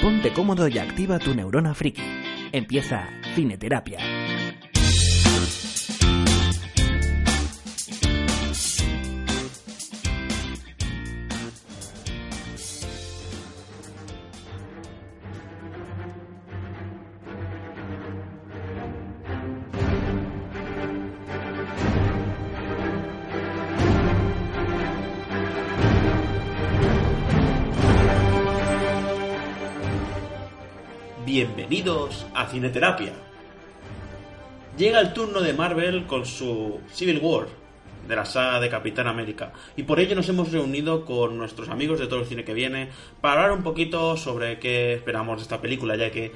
[0.00, 2.00] Ponte cómodo y activa tu neurona friki.
[2.52, 3.98] Empieza Cineterapia.
[31.70, 33.12] Bienvenidos a Cineterapia.
[34.76, 37.46] Llega el turno de Marvel con su Civil War
[38.08, 42.00] de la saga de Capitán América y por ello nos hemos reunido con nuestros amigos
[42.00, 42.88] de todo el cine que viene
[43.20, 46.32] para hablar un poquito sobre qué esperamos de esta película ya que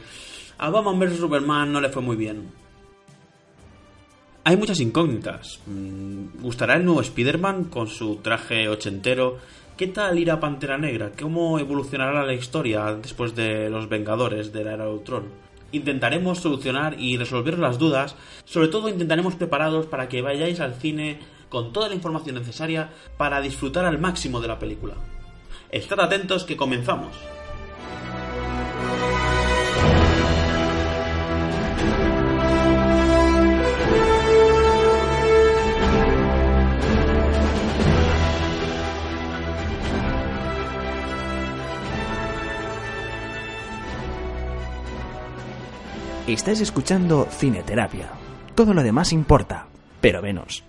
[0.57, 2.53] a Batman vs Superman no le fue muy bien.
[4.45, 5.59] Hay muchas incógnitas.
[5.67, 9.39] Mm, ¿Gustará el nuevo Spider-Man con su traje ochentero?
[9.77, 11.11] ¿Qué tal irá Pantera Negra?
[11.21, 15.25] ¿Cómo evolucionará la historia después de los Vengadores de la Era de Ultron?
[15.73, 18.15] Intentaremos solucionar y resolver las dudas,
[18.45, 23.41] sobre todo intentaremos preparados para que vayáis al cine con toda la información necesaria para
[23.41, 24.95] disfrutar al máximo de la película.
[25.73, 27.17] Estad atentos que comenzamos.
[46.27, 48.09] Estás escuchando Cineterapia.
[48.55, 49.67] Todo lo demás importa,
[50.01, 50.65] pero menos.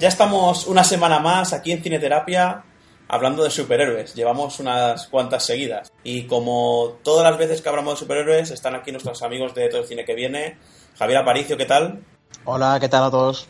[0.00, 2.64] Ya estamos una semana más aquí en Cineterapia
[3.08, 4.14] hablando de superhéroes.
[4.14, 5.92] Llevamos unas cuantas seguidas.
[6.02, 9.82] Y como todas las veces que hablamos de superhéroes, están aquí nuestros amigos de todo
[9.82, 10.58] el cine que viene.
[10.98, 12.02] Javier Aparicio, ¿qué tal?
[12.44, 13.48] Hola, ¿qué tal a todos?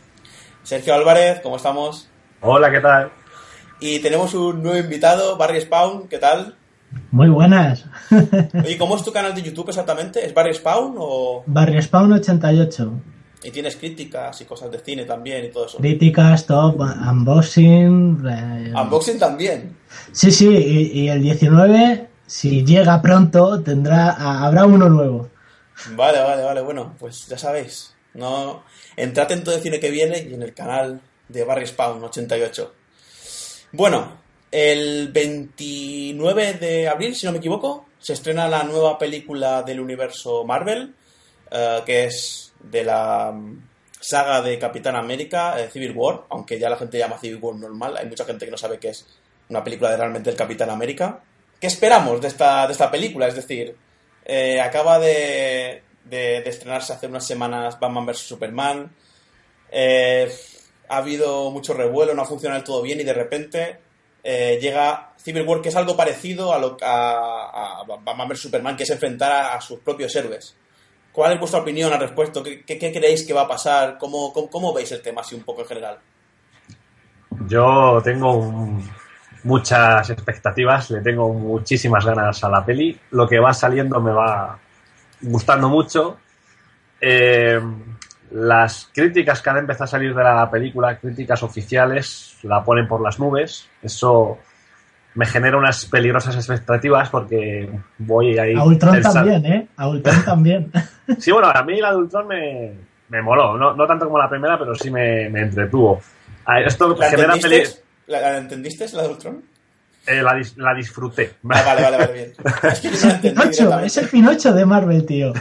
[0.63, 2.09] Sergio Álvarez, ¿cómo estamos?
[2.41, 3.11] Hola, ¿qué tal?
[3.79, 6.55] Y tenemos un nuevo invitado, Barry Spawn, ¿qué tal?
[7.11, 7.85] Muy buenas.
[8.53, 10.25] Oye, ¿cómo es tu canal de YouTube exactamente?
[10.25, 11.43] ¿Es Barry Spawn o...?
[11.45, 12.91] Barry Spawn 88.
[13.47, 15.77] Y tienes críticas y cosas de cine también y todo eso.
[15.77, 18.21] Críticas, top, unboxing.
[18.27, 19.77] eh, Unboxing también.
[20.11, 24.09] Sí, sí, y, y el 19, si llega pronto, tendrá
[24.45, 25.29] habrá uno nuevo.
[25.91, 26.59] Vale, vale, vale.
[26.59, 27.95] Bueno, pues ya sabéis.
[28.15, 28.63] No...
[28.97, 30.99] Entrad en todo el cine que viene y en el canal
[31.29, 32.73] de Barry Spawn 88.
[33.71, 34.17] Bueno,
[34.51, 40.43] el 29 de abril, si no me equivoco, se estrena la nueva película del universo
[40.43, 40.95] Marvel,
[41.51, 43.67] eh, que es de la mm,
[43.99, 47.97] saga de Capitán América, eh, Civil War, aunque ya la gente llama Civil War normal,
[47.97, 49.05] hay mucha gente que no sabe que es
[49.49, 51.21] una película de realmente el Capitán América.
[51.59, 53.27] ¿Qué esperamos de esta, de esta película?
[53.27, 53.75] Es decir,
[54.25, 58.17] eh, acaba de, de- estrenarse hace unas semanas Batman vs.
[58.19, 58.91] Superman.
[59.71, 60.31] Eh,
[60.89, 63.77] ha habido mucho revuelo, no ha funcionado todo bien y de repente
[64.23, 68.41] eh, llega Civil War, que es algo parecido a, lo, a, Batman vs.
[68.41, 70.55] Superman, que es enfrentar a sus propios héroes.
[71.17, 72.43] ¿Cuál es vuestra opinión al respecto?
[72.43, 73.97] ¿Qué, creéis que va a pasar?
[73.97, 75.97] ¿Cómo, veis el tema así un poco en general?
[77.47, 78.79] Yo tengo
[79.43, 82.95] muchas expectativas, le tengo muchísimas ganas a la peli.
[83.09, 84.59] Lo que va saliendo me va
[85.23, 86.19] gustando mucho.
[87.01, 87.59] Eh,
[88.29, 93.01] las críticas que han empezado a salir de la película, críticas oficiales, la ponen por
[93.01, 93.67] las nubes.
[93.81, 94.37] Eso
[95.15, 98.53] me genera unas peligrosas expectativas porque voy ahí.
[98.55, 99.67] A Ultron pensando- también, ¿eh?
[99.77, 100.71] A Ultron también.
[101.17, 102.73] Sí, bueno, a mí la de Ultron me,
[103.09, 103.57] me moló.
[103.57, 106.01] No, no tanto como la primera, pero sí me, me entretuvo.
[106.65, 107.81] Esto ¿La genera entendiste?
[108.07, 109.41] ¿La, la entendiste, la de Ultron?
[110.05, 111.33] eh, la, dis- la disfruté.
[111.49, 112.33] Ah, vale, vale, vale, bien.
[112.63, 115.33] Es que no Pinocho, es el Pinocho de Marvel, tío.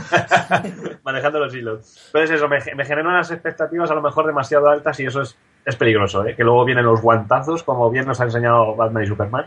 [1.05, 2.09] Manejando los hilos.
[2.13, 5.23] Pero es eso, me, me genera unas expectativas a lo mejor demasiado altas y eso
[5.23, 5.37] es,
[5.67, 6.35] es peligroso, ¿eh?
[6.37, 9.47] Que luego vienen los guantazos, como bien nos ha enseñado Batman y Superman.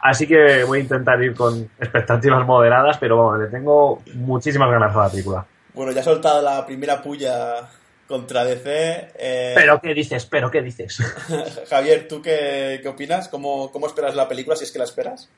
[0.00, 4.94] Así que voy a intentar ir con expectativas moderadas, pero bueno, le tengo muchísimas ganas
[4.94, 5.46] a la película.
[5.72, 7.66] Bueno, ya ha soltado la primera puya
[8.06, 9.12] contra DC.
[9.18, 10.26] eh, Pero ¿qué dices?
[10.26, 10.98] ¿Pero qué dices?
[11.70, 13.28] Javier, ¿tú qué, qué opinas?
[13.28, 15.30] ¿Cómo, ¿Cómo esperas la película, si es que la esperas?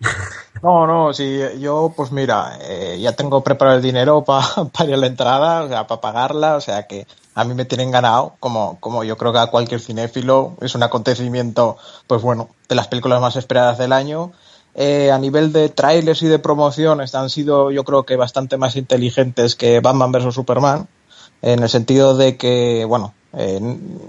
[0.60, 4.44] No, no, sí, yo pues mira, eh, ya tengo preparado el dinero para
[4.86, 7.90] ir a la entrada, o sea, para pagarla, o sea que a mí me tienen
[7.90, 12.74] ganado, como, como yo creo que a cualquier cinéfilo, es un acontecimiento, pues bueno, de
[12.74, 14.32] las películas más esperadas del año.
[14.74, 18.76] Eh, a nivel de trailers y de promociones han sido yo creo que bastante más
[18.76, 20.34] inteligentes que Batman vs.
[20.34, 20.88] Superman,
[21.42, 23.14] en el sentido de que, bueno,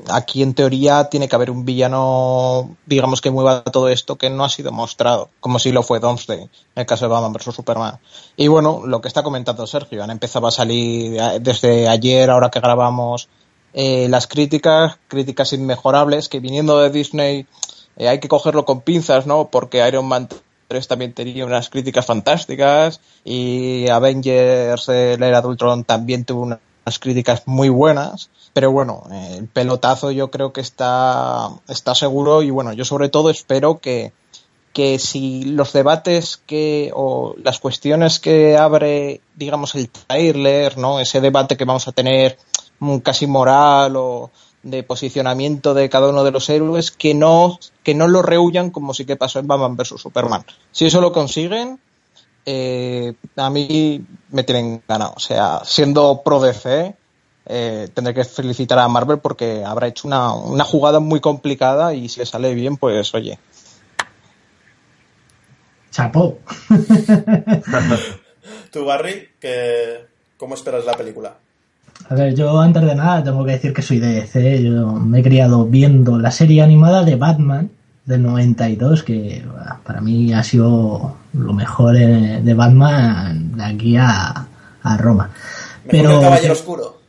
[0.09, 4.43] aquí en teoría tiene que haber un villano, digamos, que mueva todo esto que no
[4.43, 7.55] ha sido mostrado, como si lo fue Domesday, en el caso de Batman vs.
[7.55, 7.99] Superman.
[8.35, 12.59] Y bueno, lo que está comentando Sergio, han empezado a salir desde ayer, ahora que
[12.59, 13.29] grabamos,
[13.73, 17.47] eh, las críticas, críticas inmejorables, que viniendo de Disney
[17.97, 19.49] eh, hay que cogerlo con pinzas, ¿no?
[19.49, 20.27] Porque Iron Man
[20.67, 25.41] 3 también tenía unas críticas fantásticas y Avengers, el era
[25.85, 26.59] también tuvo unas
[26.99, 32.71] críticas muy buenas pero bueno, el pelotazo yo creo que está, está seguro y bueno,
[32.71, 34.13] yo sobre todo espero que,
[34.73, 40.99] que si los debates que o las cuestiones que abre, digamos, el trailer, ¿no?
[40.99, 42.37] Ese debate que vamos a tener
[43.01, 44.29] casi moral o
[44.61, 48.93] de posicionamiento de cada uno de los héroes que no que no lo rehuyan como
[48.93, 50.45] sí que pasó en Batman vs Superman.
[50.71, 51.79] Si eso lo consiguen,
[52.45, 55.13] eh, a mí me tienen ganado.
[55.15, 56.95] O sea, siendo pro DC,
[57.45, 62.09] eh, tendré que felicitar a Marvel porque habrá hecho una, una jugada muy complicada y
[62.09, 63.37] si le sale bien, pues oye.
[65.91, 66.39] Chapó.
[68.71, 70.05] Tú, Barry, que,
[70.37, 71.35] ¿cómo esperas la película?
[72.09, 74.63] A ver, yo antes de nada tengo que decir que soy de DC.
[74.63, 77.69] Yo me he criado viendo la serie animada de Batman
[78.05, 79.43] del 92, que
[79.83, 84.47] para mí ha sido lo mejor de Batman de aquí a,
[84.83, 85.29] a Roma.
[85.89, 87.03] Pero, el Caballero Oscuro.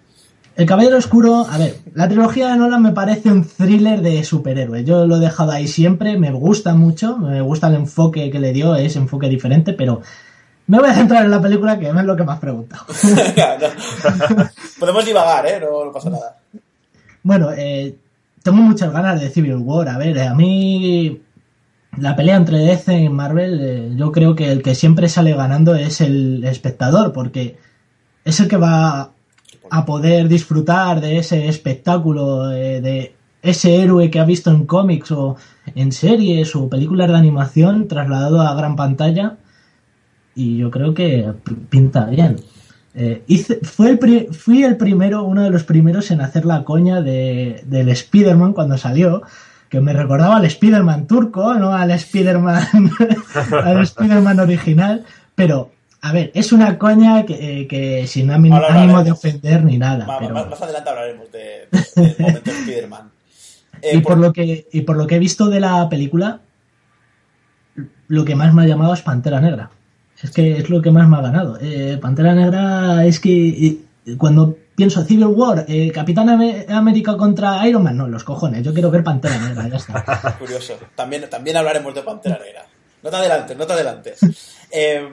[0.56, 4.85] El Caballero Oscuro, a ver, la trilogía de Nolan me parece un thriller de superhéroes.
[4.85, 8.52] Yo lo he dejado ahí siempre, me gusta mucho, me gusta el enfoque que le
[8.52, 10.00] dio, ese enfoque diferente, pero
[10.69, 12.85] me voy a centrar en la película que es lo que me has preguntado.
[14.79, 15.61] Podemos divagar, ¿eh?
[15.61, 16.37] No, pasa nada.
[17.25, 17.96] Bueno, eh,
[18.44, 19.88] tengo muchas ganas de Civil War.
[19.88, 21.23] A ver, a mí
[21.96, 25.75] la pelea entre DC y Marvel, eh, yo creo que el que siempre sale ganando
[25.75, 27.56] es el espectador, porque
[28.25, 29.12] es el que va
[29.70, 35.11] a poder disfrutar de ese espectáculo, eh, de ese héroe que ha visto en cómics
[35.12, 35.37] o
[35.75, 39.38] en series o películas de animación trasladado a gran pantalla.
[40.35, 41.32] Y yo creo que
[41.70, 42.37] pinta bien.
[42.96, 43.25] Eh,
[43.62, 47.88] fue el fui el primero, uno de los primeros en hacer la coña de, del
[47.88, 49.23] Spider-Man cuando salió,
[49.69, 52.62] que me recordaba al Spider-Man turco, no al Spider-Man
[53.64, 55.05] al Spider-Man original,
[55.35, 60.06] pero a ver, es una coña que, que sin ánimo de ofender ni nada.
[60.06, 63.11] Más, adelante hablaremos de, de, momento de Spider-Man.
[63.93, 64.19] y, por...
[64.19, 66.41] lo que, y por lo que he visto de la película,
[68.06, 69.70] lo que más me ha llamado es Pantera Negra.
[70.25, 71.59] Es que es lo que más me ha ganado.
[71.61, 73.76] Eh, Pantera Negra es que
[74.17, 76.31] cuando pienso Civil War, eh, Capitán
[76.71, 80.37] América contra Iron Man, no, los cojones, yo quiero ver Pantera Negra, ya está.
[80.38, 80.79] Curioso.
[80.94, 82.67] También, también hablaremos de Pantera Negra.
[83.03, 84.21] No te adelantes, no te adelantes.
[84.76, 85.09] Eh,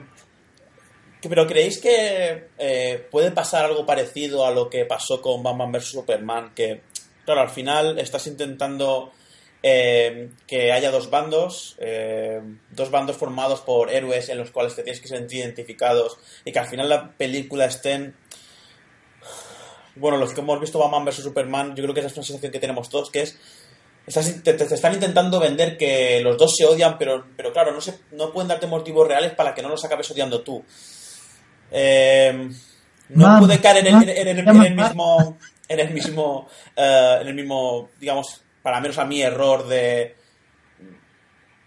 [1.28, 5.84] pero ¿creéis que eh, puede pasar algo parecido a lo que pasó con Batman vs.
[5.84, 6.50] Superman?
[6.52, 6.80] Que,
[7.24, 9.12] claro, al final estás intentando
[9.62, 14.82] eh, que haya dos bandos, eh, dos bandos formados por héroes en los cuales te
[14.82, 18.14] tienes que sentir identificados y que al final la película estén...
[19.94, 21.16] Bueno, los que hemos visto Batman vs.
[21.16, 23.38] Superman, yo creo que esa es una sensación que tenemos todos, que es
[24.42, 28.00] te, te, están intentando vender que los dos se odian, pero, pero claro, no, se,
[28.12, 30.64] no pueden darte motivos reales para que no los acabes odiando tú.
[31.70, 32.50] Eh,
[33.10, 34.12] no pude caer en el, mismo,
[35.68, 40.16] en el mismo, eh, en el mismo, digamos, para menos a mi error de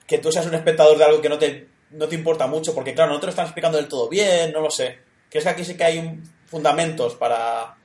[0.07, 2.93] que tú seas un espectador de algo que no te, no te importa mucho, porque
[2.93, 4.99] claro, no te lo están explicando del todo bien, no lo sé.
[5.29, 7.75] Que es que aquí sí que hay fundamentos para,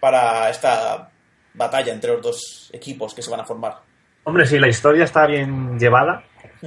[0.00, 1.10] para esta
[1.54, 3.78] batalla entre los dos equipos que se van a formar.
[4.24, 6.24] Hombre, si la historia está bien llevada,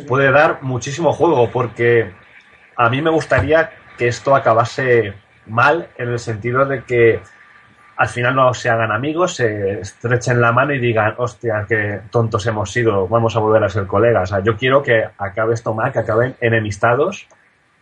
[0.08, 2.12] puede dar muchísimo juego, porque
[2.76, 5.14] a mí me gustaría que esto acabase
[5.46, 7.22] mal en el sentido de que
[7.96, 12.46] al final no se hagan amigos, se estrechen la mano y digan, hostia, qué tontos
[12.48, 14.32] hemos sido, vamos a volver a ser colegas.
[14.32, 17.28] O sea, yo quiero que acabe esto mal, que acaben enemistados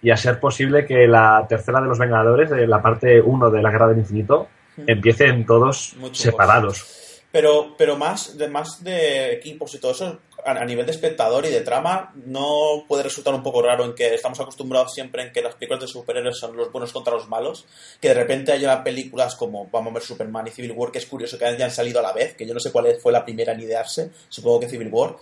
[0.01, 3.61] y a ser posible que la tercera de los Vengadores, de la parte 1 de
[3.61, 4.47] la Guerra del Infinito,
[4.87, 7.00] empiecen todos separados.
[7.31, 11.49] Pero, pero más, de, más de equipos y todo eso, a, nivel de espectador y
[11.49, 15.41] de trama, no puede resultar un poco raro en que estamos acostumbrados siempre en que
[15.41, 17.65] las películas de superhéroes son los buenos contra los malos,
[18.01, 21.05] que de repente haya películas como vamos a ver Superman y Civil War, que es
[21.05, 23.53] curioso que hayan salido a la vez, que yo no sé cuál fue la primera
[23.53, 25.15] en idearse, supongo que Civil War.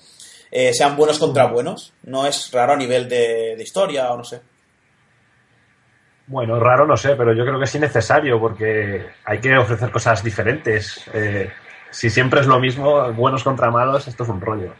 [0.51, 1.94] eh, sean buenos contra buenos.
[2.04, 4.42] No es raro a nivel de, de historia o no sé.
[6.30, 10.24] Bueno, raro no sé, pero yo creo que es innecesario porque hay que ofrecer cosas
[10.24, 11.04] diferentes.
[11.12, 11.50] Eh,
[11.91, 14.74] si siempre es lo mismo, buenos contra malos, esto es un rollo.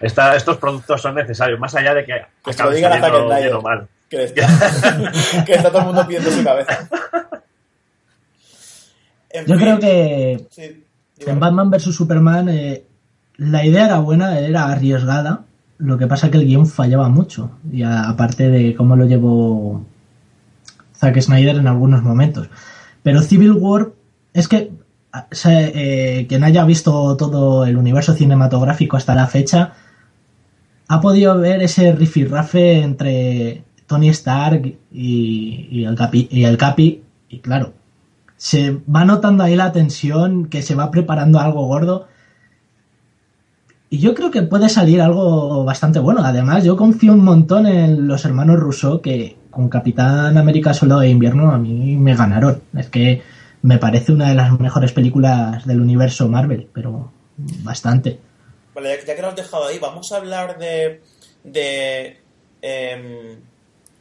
[0.00, 2.12] Esta- estos productos son necesarios, más allá de que
[2.44, 3.44] Que se lo acabe digan a Zack saliendo Snyder.
[3.44, 3.88] bien o mal.
[4.10, 4.46] Que está,
[5.46, 6.88] que está todo el mundo pidiendo su cabeza.
[9.30, 10.84] En Yo fin, creo que sí,
[11.26, 11.40] en.
[11.40, 12.84] Batman vs Superman eh,
[13.36, 15.42] la idea era buena, era arriesgada.
[15.78, 17.50] Lo que pasa que el guion fallaba mucho.
[17.70, 19.84] Y a- aparte de cómo lo llevó
[20.94, 22.48] Zack Snyder en algunos momentos.
[23.02, 23.88] Pero Civil War
[24.32, 24.70] es que
[25.44, 29.74] eh, quien haya visto todo el universo cinematográfico hasta la fecha
[30.88, 37.02] ha podido ver ese rifirrafe entre Tony Stark y, y el Capi, y el Capi
[37.28, 37.72] y claro
[38.36, 42.06] se va notando ahí la tensión que se va preparando algo gordo.
[43.88, 46.22] Y yo creo que puede salir algo bastante bueno.
[46.24, 51.08] Además yo confío un montón en los hermanos Russo que con Capitán América Soldado de
[51.08, 52.60] Invierno a mí me ganaron.
[52.74, 53.22] Es que
[53.66, 58.20] me parece una de las mejores películas del universo Marvel pero bastante
[58.76, 61.00] Vale, ya, que lo has dejado ahí, vamos a hablar de,
[61.42, 62.20] de
[62.60, 63.40] em,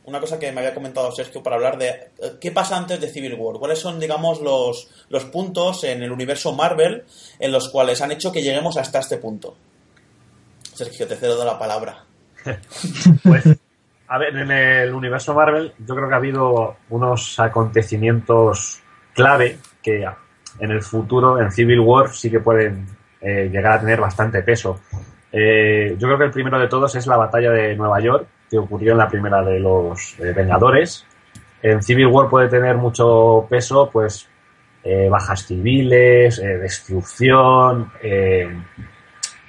[0.03, 2.09] una cosa que me había comentado Sergio para hablar de eh,
[2.41, 3.57] qué pasa antes de Civil War.
[3.57, 7.05] ¿Cuáles son, digamos, los, los puntos en el universo Marvel
[7.39, 9.55] en los cuales han hecho que lleguemos hasta este punto?
[10.73, 12.03] Sergio, te cedo la palabra.
[13.23, 13.45] Pues,
[14.09, 18.81] a ver, en el universo Marvel yo creo que ha habido unos acontecimientos
[19.15, 20.05] clave que
[20.59, 22.85] en el futuro, en Civil War, sí que pueden
[23.21, 24.81] eh, llegar a tener bastante peso.
[25.31, 28.57] Eh, yo creo que el primero de todos es la batalla de Nueva York, que
[28.57, 31.05] ocurrió en la primera de los eh, Vengadores.
[31.61, 34.29] En Civil War puede tener mucho peso, pues
[35.09, 37.91] bajas civiles, destrucción,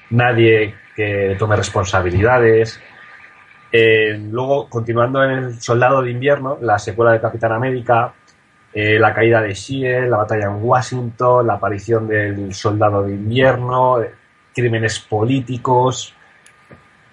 [0.09, 2.81] nadie que tome responsabilidades.
[3.71, 8.15] Luego, continuando en el Soldado de Invierno, la secuela de Capitán América,
[8.79, 14.03] eh, la caída de Shield, la batalla en Washington, la aparición del Soldado de Invierno,
[14.03, 14.13] eh,
[14.55, 16.13] crímenes políticos.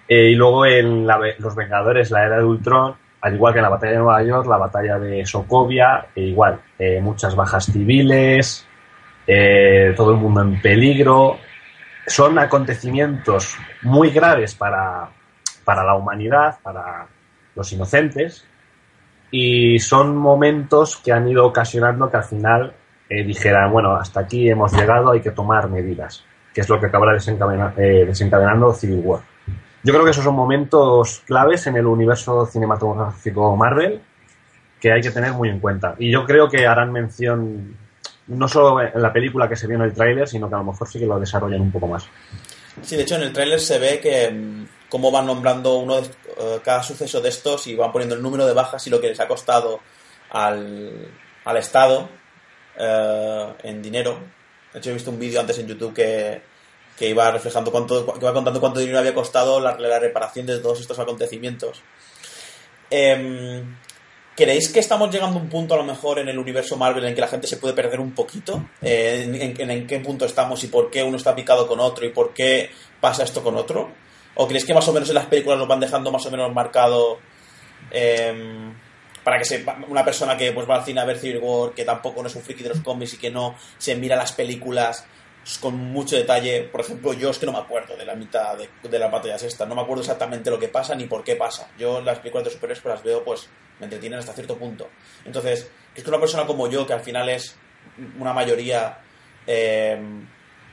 [0.06, 3.62] eh, y luego en la- Los Vengadores, la era de Ultron, al igual que en
[3.62, 6.60] la batalla de Nueva York, la batalla de Sokovia, e igual,
[7.00, 8.66] muchas bajas civiles,
[9.96, 11.38] todo el mundo en peligro.
[12.06, 15.08] Son acontecimientos muy graves para,
[15.64, 17.06] para la humanidad, para
[17.56, 18.46] los inocentes,
[19.36, 22.72] y son momentos que han ido ocasionando que al final
[23.08, 26.24] eh, dijeran, bueno, hasta aquí hemos llegado, hay que tomar medidas,
[26.54, 29.22] que es lo que acabará eh, desencadenando Civil War.
[29.82, 34.00] Yo creo que esos son momentos claves en el universo cinematográfico Marvel
[34.80, 35.96] que hay que tener muy en cuenta.
[35.98, 37.76] Y yo creo que harán mención
[38.28, 40.64] no solo en la película que se vio en el tráiler, sino que a lo
[40.64, 42.06] mejor sí que lo desarrollan un poco más.
[42.82, 45.96] Sí, de hecho en el tráiler se ve que mm, cómo van nombrando uno
[46.38, 49.08] eh, cada suceso de estos y van poniendo el número de bajas y lo que
[49.08, 49.80] les ha costado
[50.30, 51.08] al,
[51.44, 52.08] al Estado
[52.76, 54.18] eh, en dinero.
[54.72, 56.42] De hecho he visto un vídeo antes en YouTube que,
[56.98, 60.58] que iba reflejando cuánto, que iba contando cuánto dinero había costado la, la reparación de
[60.58, 61.82] todos estos acontecimientos.
[62.90, 63.76] Em,
[64.36, 67.14] ¿Creéis que estamos llegando a un punto a lo mejor en el universo Marvel en
[67.14, 68.68] que la gente se puede perder un poquito?
[68.82, 72.34] Eh, en qué punto estamos y por qué uno está picado con otro y por
[72.34, 73.92] qué pasa esto con otro?
[74.36, 76.52] ¿O creéis que más o menos en las películas nos van dejando más o menos
[76.52, 77.18] marcado
[77.90, 78.74] em,
[79.22, 81.84] para que sepa una persona que pues va al cine a ver Civil War, que
[81.84, 85.06] tampoco no es un friki de los cómics y que no se mira las películas
[85.60, 86.62] con mucho detalle.
[86.62, 89.42] Por ejemplo, yo es que no me acuerdo de la mitad de, de las batallas
[89.42, 89.68] estas.
[89.68, 91.68] No me acuerdo exactamente lo que pasa ni por qué pasa.
[91.78, 93.48] Yo las películas de superhéroes pues, las veo, pues
[93.78, 94.88] me entretienen hasta cierto punto.
[95.24, 97.56] Entonces, es que una persona como yo, que al final es
[98.18, 98.98] una mayoría,
[99.46, 100.00] eh,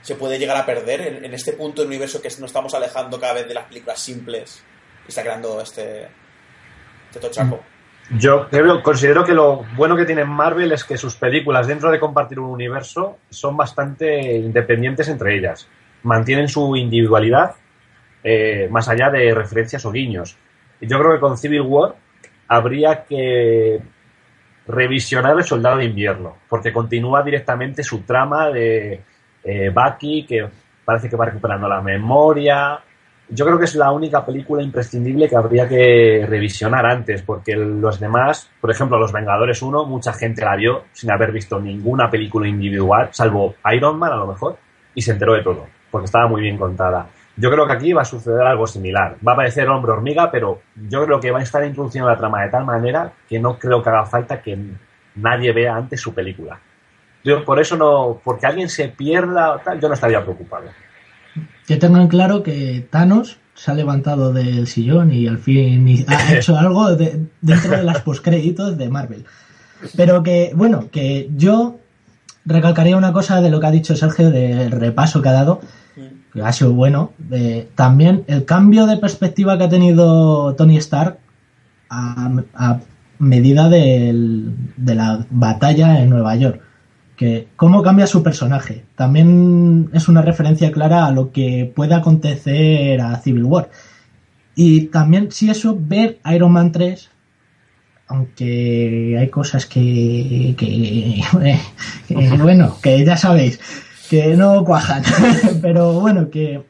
[0.01, 3.33] se puede llegar a perder en, este punto del universo que nos estamos alejando cada
[3.33, 4.63] vez de las películas simples
[5.05, 6.07] y está creando este,
[7.07, 7.59] este tochaco.
[8.17, 11.99] Yo creo, considero que lo bueno que tiene Marvel es que sus películas, dentro de
[11.99, 15.67] compartir un universo, son bastante independientes entre ellas.
[16.03, 17.55] Mantienen su individualidad
[18.23, 20.35] eh, más allá de referencias o guiños.
[20.81, 21.95] Yo creo que con Civil War
[22.47, 23.79] habría que
[24.67, 29.01] revisionar el Soldado de Invierno, porque continúa directamente su trama de
[29.43, 30.47] eh, Bucky, que
[30.85, 32.79] parece que va recuperando la memoria,
[33.33, 37.97] yo creo que es la única película imprescindible que habría que revisionar antes, porque los
[37.97, 42.45] demás, por ejemplo, Los Vengadores 1, mucha gente la vio sin haber visto ninguna película
[42.47, 44.57] individual, salvo Iron Man a lo mejor,
[44.93, 47.07] y se enteró de todo, porque estaba muy bien contada.
[47.37, 49.15] Yo creo que aquí va a suceder algo similar.
[49.25, 52.43] Va a aparecer Hombre Hormiga, pero yo creo que va a estar introduciendo la trama
[52.43, 54.57] de tal manera que no creo que haga falta que
[55.15, 56.59] nadie vea antes su película.
[57.23, 60.65] Yo por eso no, porque alguien se pierda o tal, yo no estaría preocupado.
[61.67, 66.57] que tengan claro que Thanos se ha levantado del sillón y al fin ha hecho
[66.57, 69.25] algo dentro de las postcréditos de Marvel.
[69.95, 71.77] Pero que, bueno, que yo
[72.45, 75.61] recalcaría una cosa de lo que ha dicho Sergio del repaso que ha dado,
[76.33, 77.13] que ha sido bueno.
[77.75, 81.19] también el cambio de perspectiva que ha tenido Tony Stark
[81.89, 82.79] a,
[83.19, 86.70] medida de la batalla en Nueva York.
[87.21, 88.83] Que cómo cambia su personaje.
[88.95, 93.69] También es una referencia clara a lo que puede acontecer a Civil War.
[94.55, 97.11] Y también, si eso, ver Iron Man 3
[98.07, 100.55] aunque hay cosas que,
[102.07, 103.59] que, bueno, que ya sabéis,
[104.09, 105.03] que no cuajan,
[105.61, 106.63] pero bueno, que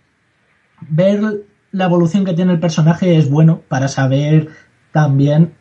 [0.82, 4.50] ver la evolución que tiene el personaje es bueno para saber
[4.92, 5.54] también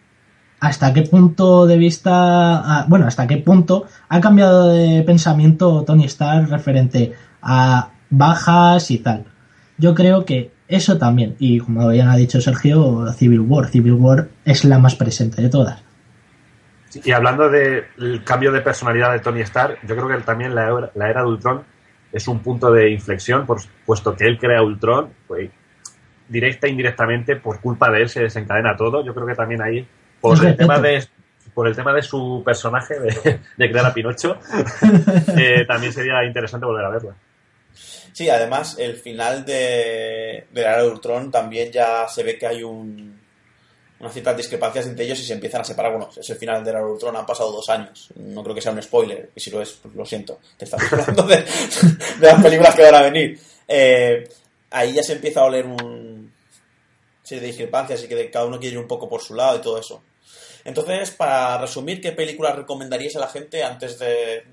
[0.61, 6.49] hasta qué punto de vista, bueno, hasta qué punto ha cambiado de pensamiento Tony Stark
[6.49, 9.25] referente a bajas y tal.
[9.79, 13.69] Yo creo que eso también, y como ya ha dicho Sergio, Civil War.
[13.69, 15.83] Civil War es la más presente de todas.
[16.93, 20.91] y hablando del cambio de personalidad de Tony Stark, yo creo que también la era,
[20.95, 21.63] la era de Ultron
[22.13, 25.51] es un punto de inflexión, por, puesto que él crea Ultron, pues,
[26.29, 29.05] directa e indirectamente, por culpa de él se desencadena todo.
[29.05, 29.87] Yo creo que también ahí,
[30.21, 31.07] por el tema de
[31.55, 34.39] por el tema de su personaje de, crear a Pinocho,
[35.37, 37.15] eh, también sería interesante volver a verla.
[38.13, 42.47] Sí, además, el final de, de la era de Ultron también ya se ve que
[42.47, 43.21] hay un,
[44.01, 45.93] unas ciertas discrepancias entre ellos y se empiezan a separar.
[45.93, 48.09] Bueno, es el final de la Ultron, han pasado dos años.
[48.17, 50.39] No creo que sea un spoiler, y si lo es, pues lo siento.
[50.57, 51.45] Te estamos hablando de,
[52.21, 53.39] las películas que van a venir.
[53.69, 54.29] Eh,
[54.71, 56.33] ahí ya se empieza a oler un
[57.23, 59.61] serie de discrepancias y que cada uno quiere ir un poco por su lado y
[59.61, 60.03] todo eso.
[60.65, 64.45] Entonces, para resumir, ¿qué películas recomendaríais a la gente antes de,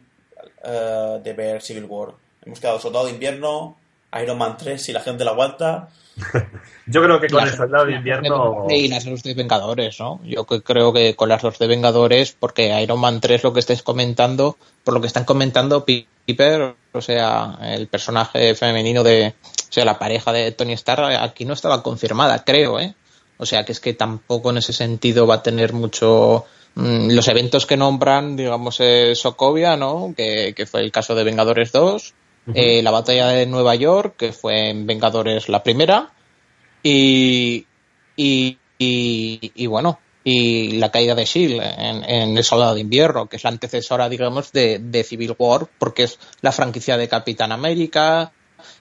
[0.64, 2.14] eh, de ver Civil War?
[2.46, 3.78] Hemos quedado Soldado de Invierno,
[4.22, 5.90] Iron Man 3 si la gente la aguanta.
[6.88, 8.66] Yo creo que con el Soldado de Invierno.
[8.70, 10.20] Y las dos de Vengadores, ¿no?
[10.24, 13.84] Yo creo que con las dos de Vengadores, porque Iron Man 3, lo que estáis
[13.84, 19.36] comentando, por lo que están comentando, Piper, o sea, el personaje femenino de.
[19.70, 22.96] O sea, la pareja de Tony Stark, aquí no estaba confirmada, creo, ¿eh?
[23.38, 26.46] O sea, que es que tampoco en ese sentido va a tener mucho.
[26.76, 30.14] Mm, los eventos que nombran, digamos, es Sokovia, ¿no?
[30.16, 32.14] Que, que fue el caso de Vengadores 2
[32.54, 36.14] eh, la batalla de Nueva York, que fue en Vengadores la primera,
[36.82, 37.66] y,
[38.16, 43.44] y, y, bueno, y la caída de Shield en, El Soldado de Invierno, que es
[43.44, 48.32] la antecesora, digamos, de, de, Civil War, porque es la franquicia de Capitán América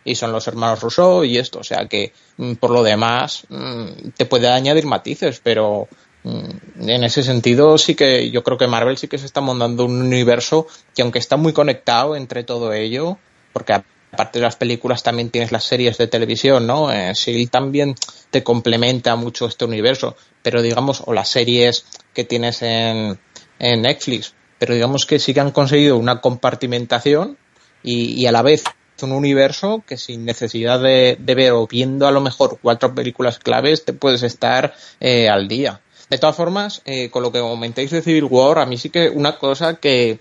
[0.05, 4.11] y son los hermanos Rousseau y esto, o sea que mm, por lo demás mm,
[4.17, 5.89] te puede añadir matices, pero
[6.25, 9.85] mm, en ese sentido sí que yo creo que Marvel sí que se está montando
[9.85, 13.19] un universo que aunque está muy conectado entre todo ello,
[13.53, 13.75] porque
[14.17, 16.91] aparte de las películas también tienes las series de televisión, ¿no?
[16.91, 17.95] Eh, sí, también
[18.31, 21.85] te complementa mucho este universo, pero digamos, o las series
[22.15, 23.19] que tienes en,
[23.59, 27.39] Netflix, pero digamos que sí que han conseguido una compartimentación
[27.83, 28.65] y, a la vez
[29.03, 33.85] un universo que sin necesidad de, ver o viendo a lo mejor cuatro películas claves
[33.85, 35.81] te puedes estar eh, al día.
[36.09, 39.09] De todas formas, eh, con lo que comentáis de Civil War, a mí sí que
[39.11, 40.21] una cosa que,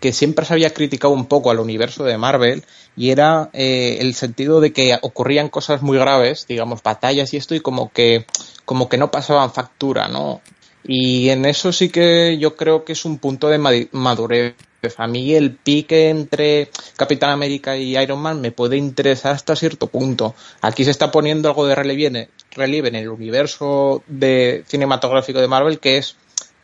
[0.00, 2.64] que siempre se había criticado un poco al universo de Marvel
[2.96, 7.54] y era eh, el sentido de que ocurrían cosas muy graves, digamos, batallas y esto,
[7.54, 8.26] y como que,
[8.64, 10.40] como que no pasaban factura, ¿no?
[10.84, 13.58] Y en eso sí que yo creo que es un punto de
[13.92, 14.54] madurez.
[14.98, 19.86] A mí el pique entre Capitán América y Iron Man me puede interesar hasta cierto
[19.88, 20.34] punto.
[20.60, 25.78] Aquí se está poniendo algo de relieve, relieve en el universo de cinematográfico de Marvel
[25.78, 26.16] que es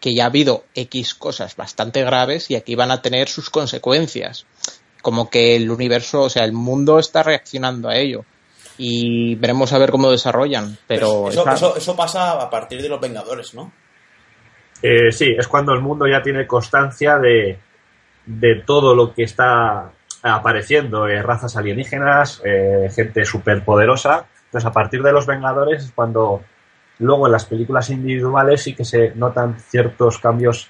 [0.03, 4.47] que ya ha habido X cosas bastante graves y aquí van a tener sus consecuencias.
[5.01, 8.25] Como que el universo, o sea, el mundo está reaccionando a ello.
[8.79, 10.77] Y veremos a ver cómo desarrollan.
[10.89, 13.73] Pero, eso, pasa a partir de los Vengadores, ¿no?
[14.83, 17.59] Eh, sí, es cuando el mundo ya tiene constancia de,
[18.27, 19.91] de todo lo que está
[20.23, 24.27] apareciendo, eh, razas alienígenas, eh, gente superpoderosa.
[24.45, 26.43] Entonces, a partir de los Vengadores es cuando
[27.03, 30.69] Luego en las películas individuales sí que se notan ciertos cambios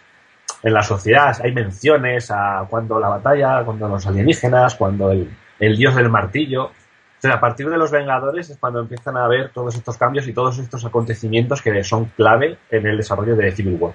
[0.62, 1.36] en la sociedad.
[1.42, 5.28] Hay menciones a cuando la batalla, cuando los alienígenas, cuando el,
[5.76, 6.70] dios del martillo.
[7.16, 10.32] Entonces, a partir de los Vengadores es cuando empiezan a ver todos estos cambios y
[10.32, 13.92] todos estos acontecimientos que son clave en el desarrollo de Civil War.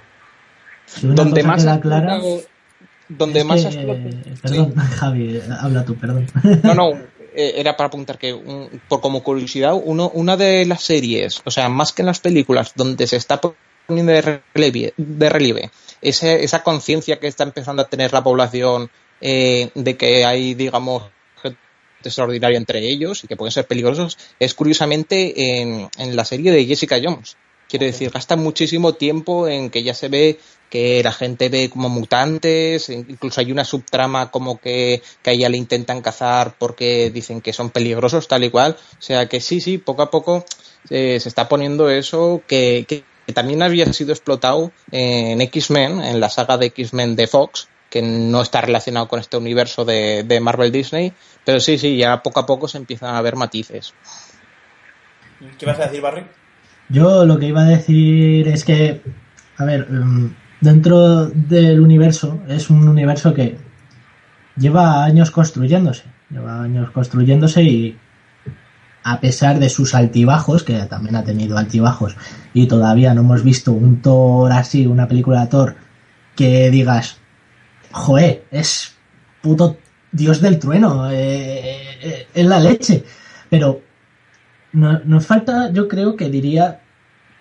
[1.02, 2.18] donde más clara,
[3.08, 3.64] donde más
[4.42, 6.26] perdón Javi habla tú perdón.
[6.62, 6.92] No no
[7.34, 8.36] eh, era para apuntar que,
[8.88, 12.72] por como curiosidad, uno, una de las series, o sea, más que en las películas,
[12.74, 13.40] donde se está
[13.86, 18.90] poniendo de relieve, de relieve esa, conciencia que está empezando a tener la población
[19.20, 21.04] eh, de que hay, digamos,
[22.02, 26.64] extraordinaria entre ellos y que pueden ser peligrosos es curiosamente en, en la serie de
[26.64, 27.36] Jessica Jones.
[27.68, 30.38] Quiero decir, gasta muchísimo tiempo en que ya se ve
[30.70, 35.48] que la gente ve como mutantes, incluso hay una subtrama como que, que a ella
[35.48, 38.76] le intentan cazar porque dicen que son peligrosos, tal y cual.
[38.98, 40.44] O sea que sí, sí, poco a poco
[40.90, 46.30] eh, se está poniendo eso que, que también había sido explotado en X-Men, en la
[46.30, 50.72] saga de X-Men de Fox, que no está relacionado con este universo de, de, Marvel
[50.72, 51.12] Disney,
[51.44, 53.94] pero sí, sí, ya poco a poco se empiezan a ver matices.
[55.58, 56.24] ¿Qué vas a decir, Barry?
[56.88, 59.02] Yo lo que iba a decir es que,
[59.56, 59.86] a ver,
[60.60, 63.58] dentro del universo es un universo que
[64.56, 67.98] lleva años construyéndose, lleva años construyéndose y
[69.04, 72.16] a pesar de sus altibajos, que también ha tenido altibajos,
[72.52, 75.76] y todavía no hemos visto un Thor así, una película de Thor,
[76.36, 77.18] que digas,
[77.90, 78.96] joe, es
[79.40, 79.78] puto
[80.12, 83.04] dios del trueno, eh, eh, es la leche.
[83.48, 83.80] Pero
[84.72, 86.80] no, nos falta, yo creo que diría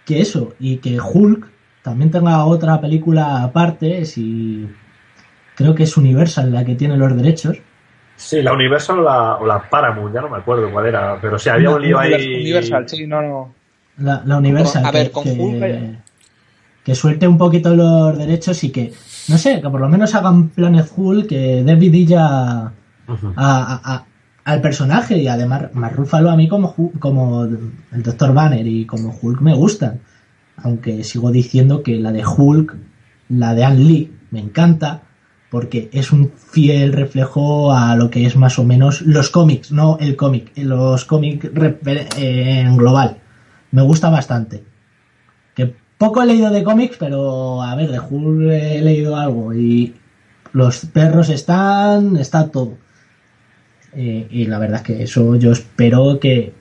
[0.05, 1.47] que eso, y que Hulk
[1.81, 4.67] también tenga otra película aparte, si
[5.55, 7.57] creo que es Universal la que tiene los derechos.
[8.15, 11.37] Sí, la Universal o la, o la Paramount, ya no me acuerdo cuál era, pero
[11.37, 12.13] sí, había un lío ahí.
[12.35, 13.53] Universal, sí, no, no.
[13.99, 14.85] La, la Universal.
[14.85, 15.97] A ver, que, con que, Hulk-
[16.83, 18.93] que suelte un poquito los derechos y que,
[19.27, 22.71] no sé, que por lo menos hagan Planet Hulk, que dé vidilla a,
[23.07, 23.33] Ujú.
[23.35, 24.05] a- a-
[24.47, 28.33] al personaje y además más Rúfalo a mí como, como el Dr.
[28.33, 29.99] Banner y como Hulk me gustan.
[30.55, 32.77] Aunque sigo diciendo que la de Hulk,
[33.27, 35.01] la de Ann Lee, me encanta
[35.51, 39.97] porque es un fiel reflejo a lo que es más o menos los cómics, no
[39.99, 41.49] el cómic, los cómics
[42.15, 43.17] eh, en global.
[43.71, 44.63] Me gusta bastante.
[45.55, 49.93] Que poco he leído de cómics, pero a ver, de Hulk he leído algo y
[50.53, 52.86] los perros están, está todo.
[53.99, 56.53] Eh, y la verdad es que eso yo espero que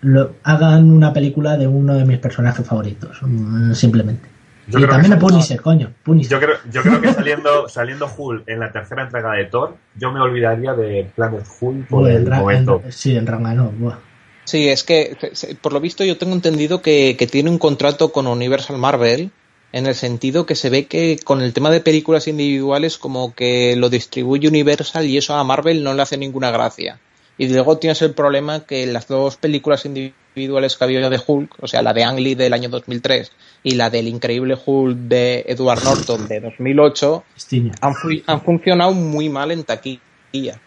[0.00, 4.28] lo, hagan una película de uno de mis personajes favoritos, mm, simplemente.
[4.66, 6.30] Yo y creo también que- a Punisher, coño, Punisher.
[6.32, 10.12] Yo creo, yo creo que saliendo, saliendo Hulk en la tercera entrega de Thor, yo
[10.12, 12.82] me olvidaría de Planet Hulk por Uy, el en Ra- momento.
[12.84, 13.72] en- sí, en Rangano.
[13.78, 13.96] buah.
[14.44, 18.10] Sí, es que se- por lo visto yo tengo entendido que, que tiene un contrato
[18.12, 19.30] con Universal Marvel
[19.72, 23.76] en el sentido que se ve que con el tema de películas individuales como que
[23.76, 26.98] lo distribuye Universal y eso a Marvel no le hace ninguna gracia.
[27.36, 31.68] Y luego tienes el problema que las dos películas individuales que había de Hulk, o
[31.68, 33.30] sea, la de Ang Lee del año 2003
[33.62, 37.74] y la del increíble Hulk de Edward Norton de 2008, Stiña.
[37.80, 37.94] han,
[38.26, 40.60] han funcionado muy mal en taquilla.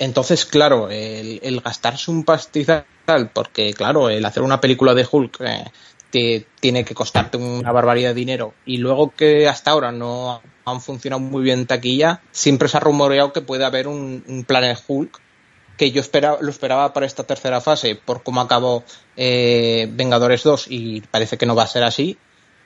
[0.00, 2.84] Entonces, claro, el, el gastarse un pastizal,
[3.32, 5.64] porque claro, el hacer una película de Hulk eh,
[6.10, 10.80] te- tiene que costarte una barbaridad de dinero y luego que hasta ahora no han
[10.80, 14.78] funcionado muy bien en taquilla, siempre se ha rumoreado que puede haber un, un Planet
[14.86, 15.20] Hulk
[15.76, 18.82] que yo esperaba, lo esperaba para esta tercera fase por cómo acabó
[19.16, 22.16] eh, Vengadores 2 y parece que no va a ser así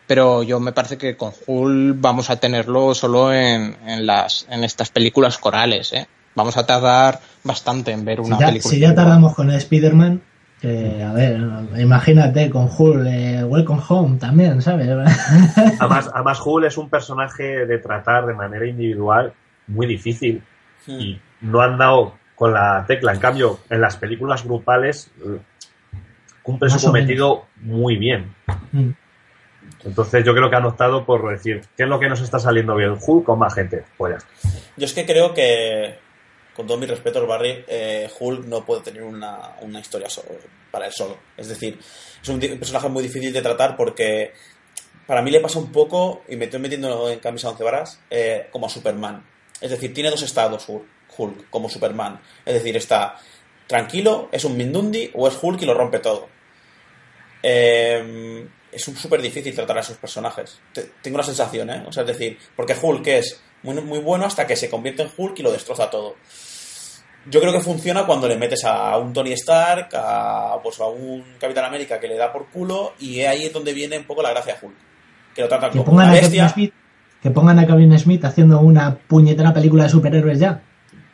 [0.07, 4.65] pero yo me parece que con Hulk vamos a tenerlo solo en, en las en
[4.65, 6.07] estas películas corales, ¿eh?
[6.35, 8.71] Vamos a tardar bastante en ver una Si ya, película.
[8.75, 10.21] si ya tardamos con Spider-Man,
[10.63, 11.41] que, a ver,
[11.77, 14.89] imagínate con Hulk, eh, Welcome Home también, ¿sabes?
[15.81, 19.33] Además, además, Hulk es un personaje de tratar de manera individual
[19.67, 20.41] muy difícil
[20.87, 23.13] y no han dado con la tecla.
[23.13, 25.41] En cambio, en las películas grupales eh,
[26.45, 28.33] cumple Más su cometido muy bien.
[28.71, 28.91] Mm.
[29.85, 32.77] Entonces yo creo que han optado por decir, ¿qué es lo que nos está saliendo
[32.77, 32.97] bien?
[33.05, 33.83] Hulk con más gente.
[33.97, 34.51] Pues ya.
[34.77, 35.99] Yo es que creo que,
[36.55, 40.29] con todo mi respeto, Barry, eh, Hulk no puede tener una, una historia solo,
[40.71, 41.19] para él solo.
[41.37, 41.79] Es decir,
[42.23, 44.33] es un, personaje muy difícil de tratar porque
[45.07, 48.49] para mí le pasa un poco, y me estoy metiendo en camisa once varas, eh,
[48.51, 49.25] como a Superman.
[49.61, 50.85] Es decir, tiene dos estados Hulk,
[51.17, 52.21] Hulk, como Superman.
[52.45, 53.17] Es decir, está
[53.67, 56.29] tranquilo, es un Mindundi, o es Hulk y lo rompe todo.
[57.43, 60.61] Eh, es súper difícil tratar a esos personajes.
[60.73, 61.85] Te- tengo la sensación, ¿eh?
[61.87, 65.09] O sea, es decir, porque Hulk es muy, muy bueno hasta que se convierte en
[65.17, 66.17] Hulk y lo destroza todo.
[67.31, 71.23] Yo creo que funciona cuando le metes a un Tony Stark, a, pues a un
[71.39, 74.31] Capitán América que le da por culo, y ahí es donde viene un poco la
[74.31, 74.75] gracia a Hulk.
[75.35, 76.49] Que lo tratan Que como pongan, una a bestia.
[76.49, 76.75] Smith,
[77.23, 80.63] que pongan a Kevin Smith haciendo una puñetera película de superhéroes ya.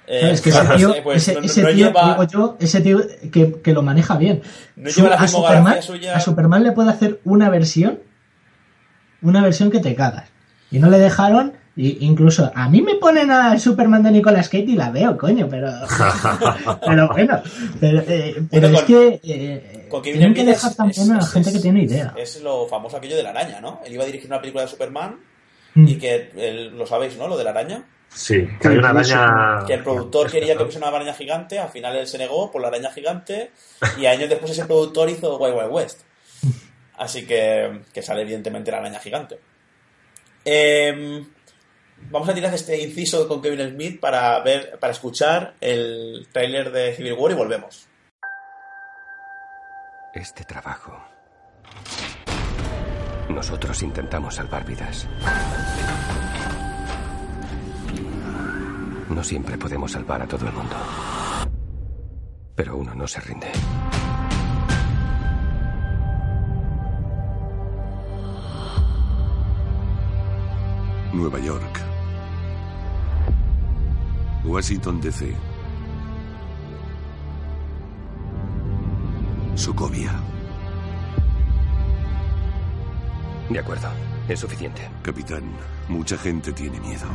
[0.07, 0.41] eh, ¿Sabes?
[0.41, 3.61] Que ese tío, pues ese, no- ese no tío, lleva- digo yo, ese tío que,
[3.61, 4.41] que lo maneja bien.
[4.77, 6.17] No lleva la a, Superman, suya.
[6.17, 8.01] a Superman le puede hacer una versión,
[9.21, 10.31] una versión que te cagas.
[10.71, 14.65] Y no le dejaron, y incluso a mí me ponen al Superman de Nicolas Cage
[14.69, 15.71] y la veo, coño, pero,
[16.87, 17.41] pero bueno,
[17.81, 21.03] pero, eh, pero Bueno, es con- que eh, con Kevin tienen que dejar es- también
[21.03, 22.15] es- a la es- gente que es- tiene idea.
[22.17, 23.81] Es lo famoso aquello de la araña, ¿no?
[23.87, 25.21] Él iba a dirigir una película de Superman
[25.75, 25.87] Mm.
[25.89, 27.29] y que él- lo sabéis, ¿no?
[27.29, 27.85] Lo de la araña.
[28.09, 29.65] Sí, que hay una araña.
[29.67, 32.61] Que el productor quería que fuese una araña gigante, al final él se negó por
[32.63, 33.51] la araña gigante,
[33.99, 36.01] y años después ese productor hizo Wild Wild West.
[36.97, 39.39] Así que, que sale evidentemente la araña gigante.
[40.45, 41.25] Em,
[42.11, 46.95] vamos a tirar este inciso con Kevin Smith para ver, para escuchar el tráiler de
[46.95, 47.87] Civil War y volvemos.
[50.15, 51.01] Este trabajo.
[53.29, 55.07] Nosotros intentamos salvar vidas.
[59.11, 60.77] No siempre podemos salvar a todo el mundo.
[62.55, 63.49] Pero uno no se rinde.
[71.13, 71.88] Nueva York.
[74.49, 75.35] Washington, D.C.
[79.55, 80.13] Sokovia.
[83.51, 83.89] De acuerdo,
[84.27, 84.89] es suficiente.
[85.03, 85.43] Capitán,
[85.89, 87.07] mucha gente tiene miedo.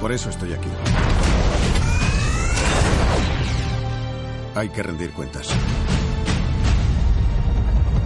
[0.00, 0.68] Por eso estoy aquí.
[4.56, 5.48] Hay que rendir cuentas.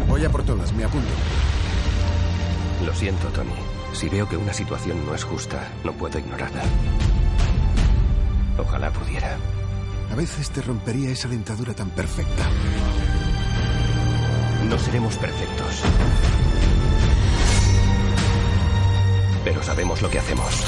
[0.07, 1.09] Voy a por todas, me apunto.
[2.85, 3.68] Lo siento, Tony.
[3.93, 6.63] Si veo que una situación no es justa, no puedo ignorarla.
[8.59, 9.37] Ojalá pudiera.
[10.11, 12.49] A veces te rompería esa dentadura tan perfecta.
[14.69, 15.83] No seremos perfectos.
[19.45, 20.65] Pero sabemos lo que hacemos.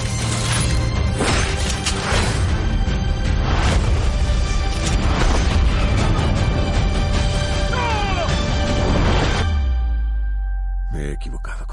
[10.92, 11.66] Me he equivocado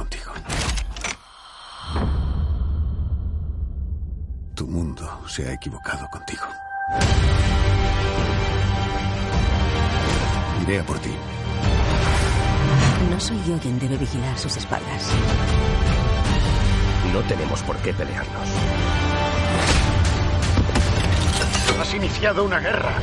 [5.37, 6.45] se ha equivocado contigo.
[10.63, 11.11] Iré a por ti.
[13.11, 15.11] No soy yo quien debe vigilar sus espaldas.
[17.13, 18.49] No tenemos por qué pelearnos.
[21.79, 22.95] Has iniciado una guerra.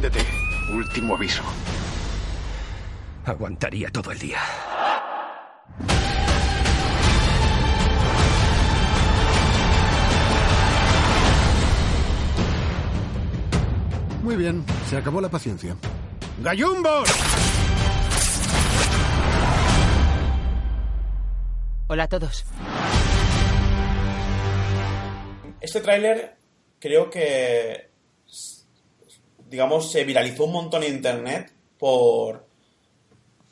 [0.00, 0.26] Ríndete.
[0.72, 1.42] Último aviso.
[3.26, 4.38] Aguantaría todo el día.
[14.22, 15.76] Muy bien, se acabó la paciencia.
[16.42, 17.10] ¡Gallumbos!
[21.88, 22.46] Hola a todos.
[25.60, 26.38] Este tráiler
[26.78, 27.89] creo que,
[29.50, 32.46] digamos, se viralizó un montón en internet por,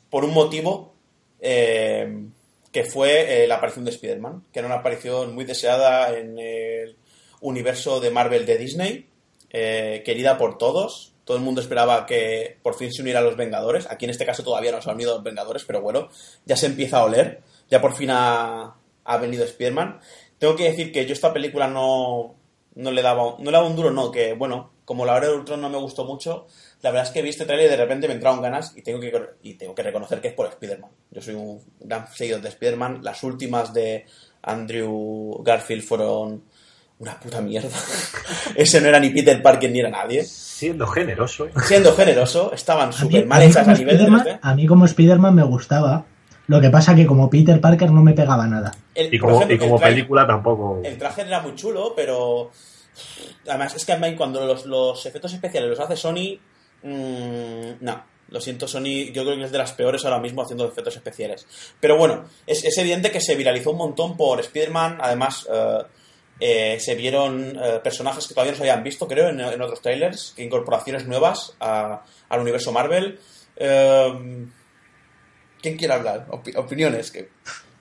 [0.09, 0.93] por un motivo
[1.41, 2.27] eh,
[2.71, 6.97] que fue eh, la aparición de Spider-Man, que era una aparición muy deseada en el
[7.41, 9.09] universo de Marvel de Disney,
[9.49, 11.13] eh, querida por todos.
[11.25, 13.87] Todo el mundo esperaba que por fin se uniera a los Vengadores.
[13.89, 16.09] Aquí en este caso todavía no se han unido los Vengadores, pero bueno,
[16.45, 17.41] ya se empieza a oler.
[17.69, 19.99] Ya por fin ha, ha venido Spider-Man.
[20.37, 22.35] Tengo que decir que yo esta película no,
[22.75, 25.35] no le daba no le daba un duro, no, que bueno, como la hora de
[25.35, 26.47] Ultron no me gustó mucho,
[26.81, 28.99] la verdad es que vi este trailer y de repente me entraron ganas y tengo
[28.99, 30.89] que, y tengo que reconocer que es por Spider-Man.
[31.11, 33.01] Yo soy un gran seguidor de Spider-Man.
[33.03, 34.07] Las últimas de
[34.41, 36.41] Andrew Garfield fueron
[36.97, 37.69] una puta mierda.
[38.55, 40.23] Ese no era ni Peter Parker ni era nadie.
[40.23, 41.45] Siendo generoso.
[41.45, 41.51] ¿eh?
[41.67, 44.39] Siendo generoso, estaban súper mal hechas a nivel de Spiderman- 3D.
[44.41, 46.05] A mí como Spider-Man me gustaba.
[46.47, 48.71] Lo que pasa que como Peter Parker no me pegaba nada.
[48.95, 50.81] El- Y como, ejemplo, y como el trai- película tampoco.
[50.83, 52.49] El traje era muy chulo, pero.
[53.47, 56.39] Además, es que a mí cuando los, los efectos especiales los hace Sony.
[56.83, 59.11] mm, no, lo siento, Sony.
[59.13, 61.47] Yo creo que es de las peores ahora mismo haciendo efectos especiales.
[61.79, 64.99] Pero bueno, es, es evidente que se viralizó un montón por Spider-Man.
[65.01, 65.77] Además, eh,
[66.41, 69.81] eh, se vieron eh, personajes que todavía no se habían visto, creo, en, en otros
[69.81, 70.33] trailers.
[70.35, 73.19] Que incorporaciones nuevas a- al universo Marvel.
[75.61, 76.27] ¿Quién quiere hablar?
[76.29, 77.11] Opi- opiniones.
[77.11, 77.29] Que...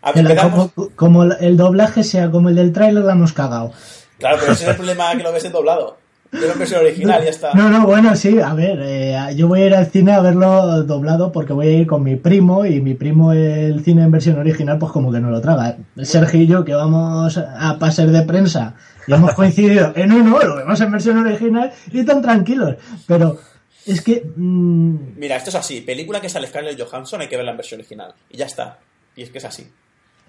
[0.03, 3.73] A ver, como, como el doblaje sea como el del tráiler, la hemos cagado.
[4.19, 5.97] Claro, pero ese es el problema que lo ves en doblado.
[6.31, 7.55] Yo lo ves en original ya está.
[7.55, 10.83] No, no, bueno, sí, a ver, eh, yo voy a ir al cine a verlo
[10.83, 14.39] doblado porque voy a ir con mi primo y mi primo el cine en versión
[14.39, 15.77] original pues como que no lo traga.
[16.03, 18.75] Sergio y yo que vamos a pases de prensa
[19.07, 22.77] y hemos coincidido en uno, lo vemos en versión original y tan tranquilos.
[23.07, 23.39] Pero
[23.87, 24.23] es que...
[24.37, 25.81] mm, Mira, esto es así.
[25.81, 28.13] Película que sale Scarlett Johansson hay que verla en versión original.
[28.29, 28.79] Y ya está.
[29.17, 29.67] Y es que es así.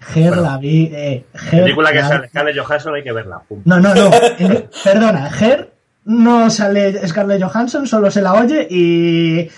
[0.00, 0.90] Ger la vi...
[0.94, 3.38] Eh, Ger película que la- sale Scarlett Johansson hay que verla.
[3.40, 3.62] punto.
[3.68, 4.10] No, no, no.
[4.82, 5.72] perdona, Ger
[6.04, 9.50] no sale Scarlett Johansson, solo se la oye y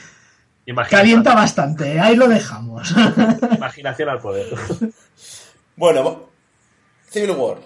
[0.67, 1.99] Imaginación, calienta bastante.
[2.01, 2.93] Ahí lo dejamos.
[3.57, 4.47] imaginación al poder.
[5.77, 6.29] Bueno,
[7.09, 7.59] Civil War.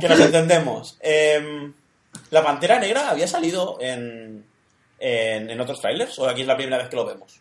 [0.00, 0.96] que nos entendemos.
[1.00, 1.72] Em,
[2.30, 4.44] ¿La Pantera Negra había salido en,
[4.98, 7.40] en, en otros trailers o aquí es la primera vez que lo vemos?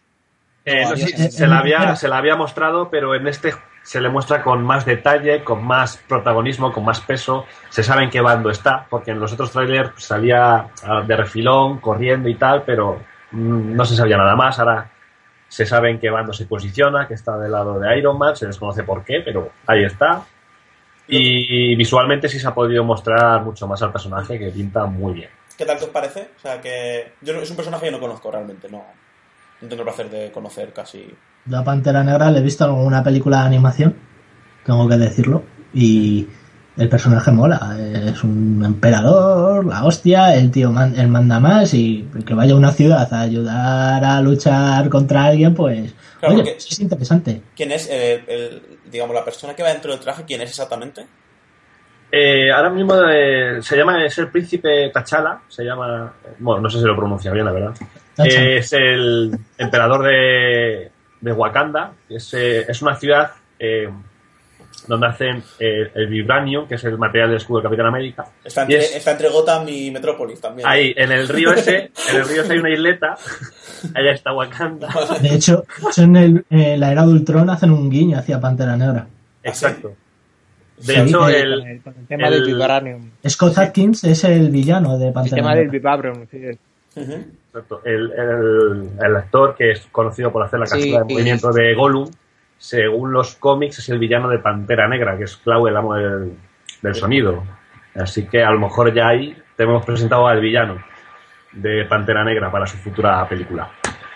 [0.71, 4.09] Eh, no, sí, se- la había, se la había mostrado, pero en este se le
[4.09, 7.45] muestra con más detalle, con más protagonismo, con más peso.
[7.69, 11.79] Se sabe en qué bando está, porque en los otros trailers salía ah, de refilón,
[11.79, 12.99] corriendo y tal, pero
[13.31, 14.59] mm, no se sabía nada más.
[14.59, 14.89] Ahora
[15.47, 18.45] se sabe en qué bando se posiciona, que está del lado de Iron Man, se
[18.45, 20.21] desconoce por qué, pero ahí está.
[21.07, 25.29] Y visualmente sí se ha podido mostrar mucho más al personaje, que pinta muy bien.
[25.57, 26.29] ¿Qué tal te os parece?
[26.37, 28.83] O sea, que yo no- es un personaje que no conozco realmente, no,
[29.61, 31.05] no tengo el placer de conocer casi.
[31.47, 33.95] La Pantera Negra le he visto en alguna película de animación,
[34.65, 35.43] tengo que decirlo,
[35.73, 36.27] y
[36.77, 37.75] el personaje mola.
[37.79, 42.57] Es un emperador, la hostia, el tío man- el manda más y que vaya a
[42.57, 47.41] una ciudad a ayudar a luchar contra alguien, pues Claro, oye, es interesante.
[47.55, 50.23] ¿Quién es, el- digamos, la persona que va dentro del traje?
[50.25, 51.05] ¿Quién es exactamente?
[52.11, 56.79] Eh, ahora mismo eh, se llama, es el príncipe T'Challa, se llama, bueno, no sé
[56.79, 57.73] si lo pronuncia bien, la verdad.
[58.17, 60.91] Eh, es el emperador de,
[61.21, 63.89] de Wakanda, es, eh, es una ciudad eh,
[64.87, 68.25] donde hacen eh, el vibranium, que es el material del escudo del Capitán América.
[68.43, 70.67] Está entre, es- está entre Gotham y Metrópolis también.
[70.67, 73.15] ahí, en el río ese, en el río ese hay una isleta,
[73.93, 74.89] allá está Wakanda.
[75.21, 78.39] De hecho, de hecho, en, el, en la era de Ultron hacen un guiño hacia
[78.41, 79.05] Pantera Negra.
[79.43, 79.93] Exacto.
[80.79, 83.09] De Sí, hecho, el- el, Con el, con el tema el- del vibranium.
[83.27, 85.97] Scott Atkins es el villano de El Pantera tema del Negra.
[85.97, 86.37] vibranium, sí.
[86.95, 87.81] Exacto.
[87.83, 91.13] El, el- el actor que es conocido por hacer la Sí, captura de sí.
[91.13, 92.09] movimiento de Gollum,
[92.57, 96.33] según los cómics, es el villano de Pantera Negra, que es Clau, el amo del,
[96.81, 97.43] del sonido.
[97.95, 100.77] Así que a lo mejor ya ahí te hemos presentado al villano
[101.51, 103.69] de Pantera Negra para su futura película.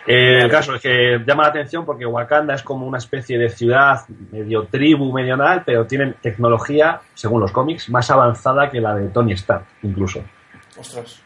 [0.05, 3.49] Eh, el caso es que llama la atención porque Wakanda es como una especie de
[3.49, 8.95] ciudad medio tribu, medio nada, pero tienen tecnología, según los cómics, más avanzada que la
[8.95, 10.21] de Tony Stark, incluso.
[10.77, 11.21] Ostras.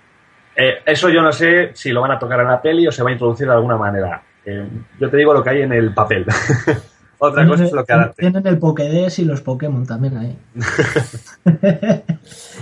[0.55, 3.03] Eh, eso yo no sé si lo van a tocar en la peli o se
[3.03, 4.21] va a introducir de alguna manera.
[4.45, 4.67] Eh,
[4.99, 6.25] yo te digo lo que hay en el papel.
[7.19, 8.21] Otra cosa es lo que adapte.
[8.21, 10.35] Tienen el Pokédex y los Pokémon también ahí.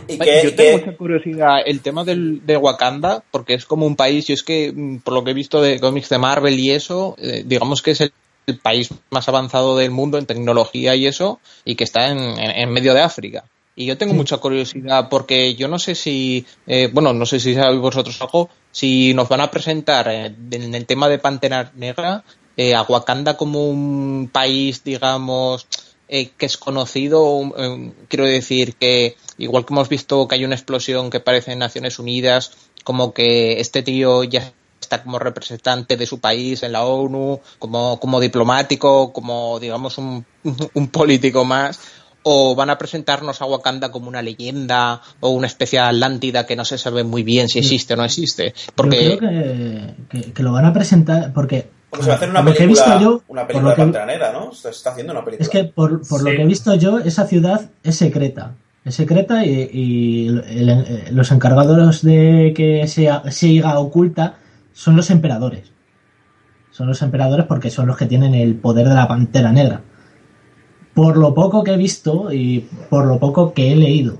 [0.07, 3.85] ¿Y Vale, qué, yo tengo mucha curiosidad el tema del, de Wakanda, porque es como
[3.85, 6.59] un país, yo es que mm, por lo que he visto de cómics de Marvel
[6.59, 8.13] y eso, eh, digamos que es el,
[8.47, 12.51] el país más avanzado del mundo en tecnología y eso, y que está en, en-
[12.51, 13.43] en medio de África.
[13.75, 17.55] Y yo tengo mucha curiosidad porque yo no sé si, eh, bueno, no sé si
[17.55, 22.23] sabéis vosotros algo, si nos van a presentar eh, en el tema de Pantera Negra
[22.57, 25.67] eh, a Wakanda como un país, digamos,
[26.07, 30.55] eh, que es conocido, eh, quiero decir que igual que hemos visto que hay una
[30.55, 32.51] explosión que parece en Naciones Unidas,
[32.83, 37.99] como que este tío ya está como representante de su país en la ONU, como,
[37.99, 40.25] como diplomático, como digamos un,
[40.75, 41.79] un político más,
[42.27, 46.55] o van a presentarnos a Wakanda como una leyenda o una especie de Atlántida que
[46.55, 48.53] no se sabe muy bien si existe o no existe.
[48.75, 52.17] Porque Yo creo que, que- que lo van a presentar porque Bueno, se va a
[52.17, 53.82] hacer una por lo que he película, visto yo, una por película lo de que-
[53.82, 54.52] Pantera Negra, ¿no?
[54.52, 55.43] Se está haciendo una película.
[55.45, 58.54] es que por, por lo que he visto yo, esa ciudad es secreta.
[58.84, 64.36] Es secreta y, y el- eh, los encargados de que sea, siga oculta
[64.74, 65.71] son los emperadores.
[66.71, 69.82] Son los emperadores porque son los que tienen el poder de la pantera negra.
[70.93, 74.19] Por lo poco que he visto y por lo poco que he leído.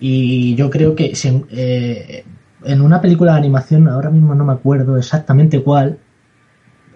[0.00, 1.12] Y yo creo que
[1.50, 2.24] eh,
[2.64, 5.98] en una película de animación, ahora mismo no me acuerdo exactamente cuál,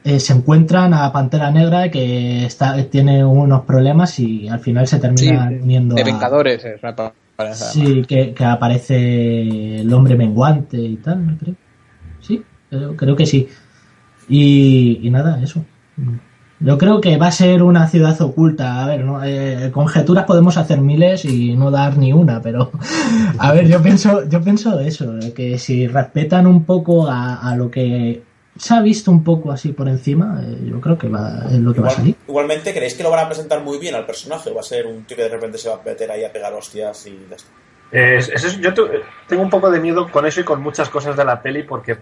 [0.07, 4.97] eh, se encuentran a Pantera Negra que está, tiene unos problemas y al final se
[4.97, 6.92] sí, termina de, uniendo de a- Vengadores es, me
[7.37, 7.73] parece, además.
[7.73, 11.55] Sí, que, que aparece el hombre menguante y tal, ¿no creo?
[12.21, 13.49] Sí, creo, creo que sí.
[14.29, 15.64] Y, y nada, eso.
[16.59, 18.83] Yo creo que va a ser una ciudad oculta.
[18.83, 19.23] A ver, ¿no?
[19.25, 22.73] Eh, conjeturas podemos hacer miles y no dar ni una, pero
[23.38, 27.57] a ver, yo pienso, yo pienso eso, eh, que si respetan un poco a, a
[27.57, 28.26] lo que
[28.59, 31.75] se ha visto un poco así por encima, eh, yo creo que va, es lo
[31.75, 32.16] que va a salir.
[32.29, 34.51] igualmente, ¿creéis que lo van a presentar muy bien al personaje?
[34.51, 36.33] ¿O va a ser un tío que de repente se va a meter ahí a
[36.33, 37.51] pegar hostias y ya está?
[37.92, 38.73] Eh, es- es- yo
[39.29, 41.97] tengo un poco de miedo con eso y con muchas cosas de la peli porque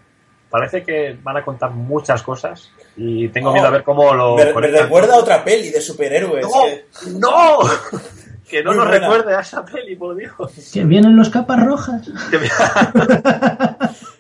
[0.49, 4.37] parece que van a contar muchas cosas y tengo Oh, miedo a ver cómo lo
[4.37, 6.47] Me, recuerda a otra peli de superhéroes.
[6.47, 6.65] ¡No!
[6.65, 6.85] que-
[7.19, 7.59] ¡No!
[8.49, 9.09] Que no Muy nos buena.
[9.09, 10.33] recuerde a esa peli, por Dios.
[10.73, 12.07] Que vienen los capas rojas.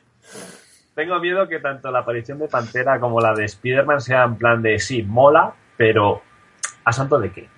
[0.94, 4.62] Tengo miedo que tanto la aparición de Pantera como la de Spider-Man sea en plan
[4.62, 6.22] de sí, mola, pero
[6.84, 7.48] ¿a santo de qué?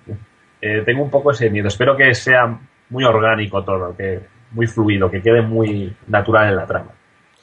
[0.61, 1.67] Eh, tengo un poco ese miedo.
[1.67, 2.59] Espero que sea
[2.89, 4.21] muy orgánico todo, que
[4.51, 6.91] muy fluido, que quede muy natural en la trama.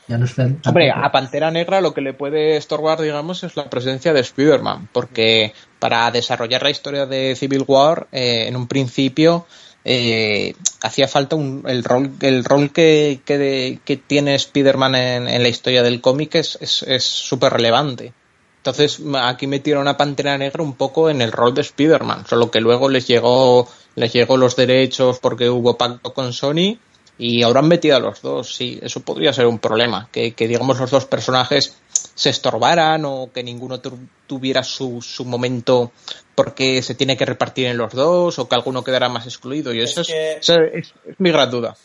[0.07, 0.27] Ya no.
[0.67, 4.89] Hombre, a Pantera Negra lo que le puede estorbar, digamos, es la presencia de Spider-Man,
[4.93, 9.47] porque para desarrollar la historia de Civil War, eh, en un principio
[9.85, 15.28] eh, hacía falta un, el rol, el rol que, que, de- que tiene Spider-Man en,
[15.28, 18.12] en la historia del cómic es es súper relevante.
[18.59, 22.61] Entonces aquí metieron a Pantera Negra un poco en el rol de Spider-Man, solo que
[22.62, 26.78] luego les llegó, les llegó los derechos porque hubo pacto con Sony
[27.18, 30.80] y ahora han metido a los dos, sí, eso podría ser un problema, que digamos
[30.80, 31.76] los dos personajes
[32.15, 35.93] se estorbaran o que ninguno tu- tuviera su, su momento
[36.35, 39.81] porque se tiene que repartir en los dos o que alguno quedara más excluido y
[39.81, 41.77] eso es, eso es- es mi gran duda.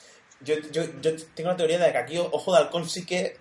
[0.42, 3.38] Yo, yo, yo tengo la teoría de que aquí Ojo de Halcón sí que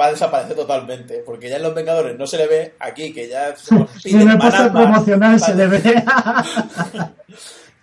[0.00, 3.28] va a desaparecer totalmente, porque ya en Los Vengadores no se le ve, aquí que
[3.28, 5.82] ya somos Y en promocional se le ve.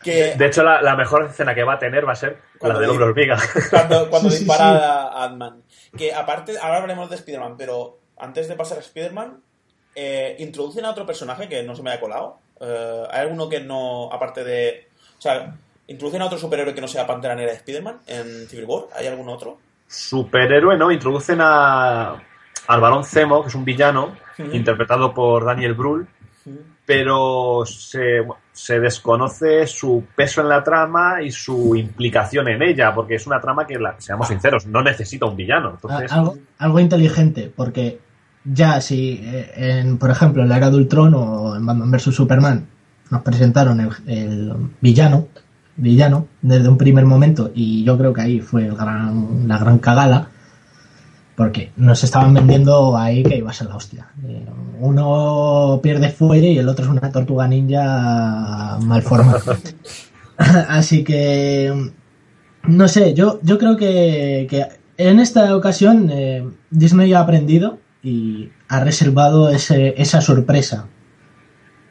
[0.04, 2.80] que De hecho, la, la mejor escena que va a tener va a ser Cuando
[2.80, 3.38] la del hombre hormiga.
[3.70, 4.84] cuando, cuando Sí, sí, dispara sí.
[4.84, 5.64] a Ant-Man.
[5.98, 9.40] Que aparte, ahora hablaremos de Spider-Man, pero antes de pasar a Spider-Man,
[9.96, 12.38] eh, introducen a otro personaje que no se me ha colado.
[12.60, 14.88] Eh, ¿Hay alguno que no, aparte de...
[15.18, 15.56] O sea,
[15.88, 18.84] introducen a otro superhéroe que no sea Pantera Negra de Spider-Man en Civil War?
[18.96, 19.58] ¿Hay algún otro?
[19.88, 20.92] Superhéroe, ¿no?
[20.92, 22.12] Introducen a,
[22.68, 24.16] al varón Zemo, que es un villano,
[24.52, 26.08] interpretado por Daniel Brühl,
[26.86, 33.16] pero se, se desconoce su peso en la trama y su implicación en ella, porque
[33.16, 35.72] es una trama que, la- seamos sinceros, no necesita un villano.
[35.72, 38.00] Entonces, algo, algo inteligente, porque
[38.46, 42.16] ya si, eh, en, por ejemplo, en la era de Ultron o en Batman vs.
[42.16, 42.68] Superman
[43.10, 45.28] nos presentaron el, villano,
[45.76, 49.80] villano desde un primer momento y yo creo que ahí fue el gran, la gran
[49.80, 50.30] cagada
[51.36, 54.08] porque nos estaban vendiendo ahí que iba a la hostia.
[54.28, 54.46] Eh,
[54.80, 59.58] Uno pierde fuelle y el otro es una tortuga ninja mal formada.
[60.68, 61.92] Así que
[62.64, 64.66] no sé, yo, yo creo que, que
[64.98, 67.78] en esta ocasión eh, Disney ha aprendido
[68.08, 70.88] y ha reservado ese, esa sorpresa.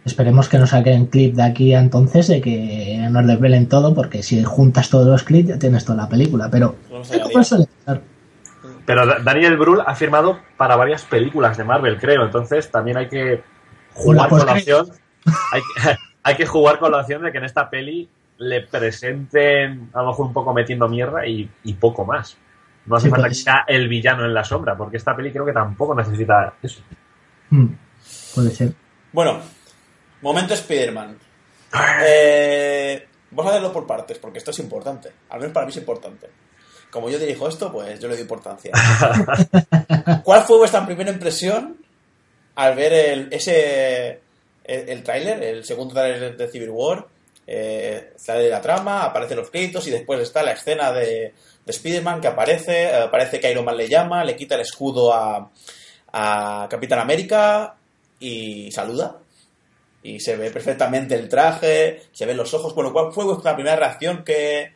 [0.05, 4.23] Esperemos que nos saquen clip de aquí a entonces de que nos desvelen todo, porque
[4.23, 6.49] si juntas todos los clips ya tienes toda la película.
[6.51, 6.77] Pero
[8.87, 12.25] pero Da- Daniel Brühl ha firmado para varias películas de Marvel, creo.
[12.25, 13.43] Entonces también hay que
[13.95, 14.87] jugar con la opción.
[15.53, 18.09] Hay, que- hay que jugar con la opción de que en esta peli
[18.39, 22.37] le presenten a lo mejor un poco metiendo mierda y, y poco más.
[22.87, 23.39] No hace Sí, falta pues.
[23.39, 26.81] que sea el villano en la sombra, porque esta peli creo que tampoco necesita eso.
[27.51, 27.67] Hmm,
[28.35, 28.73] puede ser.
[29.13, 29.41] Bueno,
[30.23, 31.19] momento Spider-Man.
[32.07, 35.11] Eh, vamos a hacerlo por partes, porque esto es importante.
[35.31, 36.29] Al menos para mí es importante.
[36.91, 38.73] Como yo dirijo esto, pues yo le doy importancia.
[40.23, 41.77] ¿Cuál fue vuestra primera impresión
[42.55, 44.21] al ver el, ese
[44.65, 47.07] el, el tráiler, el segundo tráiler de Civil War?
[47.49, 51.33] Eh, sale la trama, aparecen los créditos y después está la escena de
[51.67, 55.51] Spider-Man que aparece, eh, parece que Iron Man le llama, le quita el escudo a,
[56.13, 57.75] a Capitán América
[58.21, 59.17] y saluda.
[60.03, 62.75] Y se ve perfectamente el traje, se ven los ojos.
[62.75, 64.23] Bueno, ¿cuál fue vuestra primera reacción?
[64.25, 64.73] ¿Qué,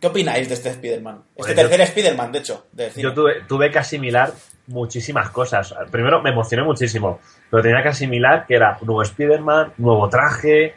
[0.00, 1.24] qué opináis de este Spider-Man?
[1.34, 2.66] Este Pues tercer Spider-Man, de hecho.
[2.70, 2.92] de.
[2.94, 4.32] Yo tuve, tuve que asimilar
[4.68, 5.74] muchísimas cosas.
[5.90, 10.76] Primero me emocioné muchísimo, pero tenía que asimilar que era nuevo Spider-Man, nuevo traje,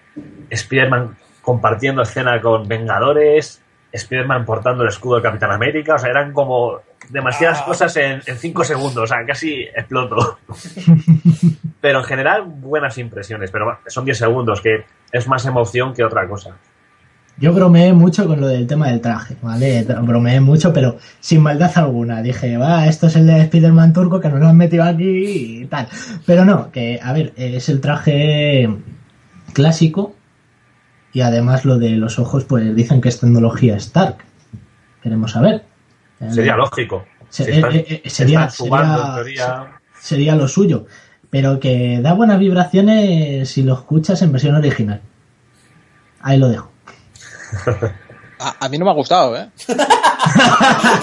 [0.49, 3.61] Spider-Man compartiendo escena con Vengadores,
[3.91, 6.79] Spider-Man portando el escudo de Capitán América, o sea, eran como
[7.09, 7.65] demasiadas Ah.
[7.65, 10.39] cosas en, en cinco segundos, o sea, casi exploto.
[11.81, 16.27] pero en general, buenas impresiones, pero son 10 segundos, que es más emoción que otra
[16.27, 16.57] cosa.
[17.39, 19.85] Yo bromeé mucho con lo del tema del traje, ¿vale?
[20.01, 22.23] Bromeé mucho, pero sin maldad alguna.
[22.23, 25.65] Dije, va, esto es el de Spider-Man turco que nos lo han metido aquí y
[25.67, 25.87] tal.
[26.25, 28.67] Pero no, que, a ver, es el traje
[29.53, 30.15] clásico
[31.13, 34.17] y además lo de los ojos, pues dicen que es tecnología Stark.
[35.01, 35.63] Queremos saber.
[36.31, 37.05] Sería lógico.
[37.29, 39.79] Se- Si están- eh, sería- sumando, sería-.
[39.99, 40.85] Sería lo suyo.
[41.29, 45.01] Pero que da buenas vibraciones si lo escuchas en versión original.
[46.21, 46.71] Ahí lo dejo.
[48.39, 49.49] A, a mí no me ha gustado, ¿eh?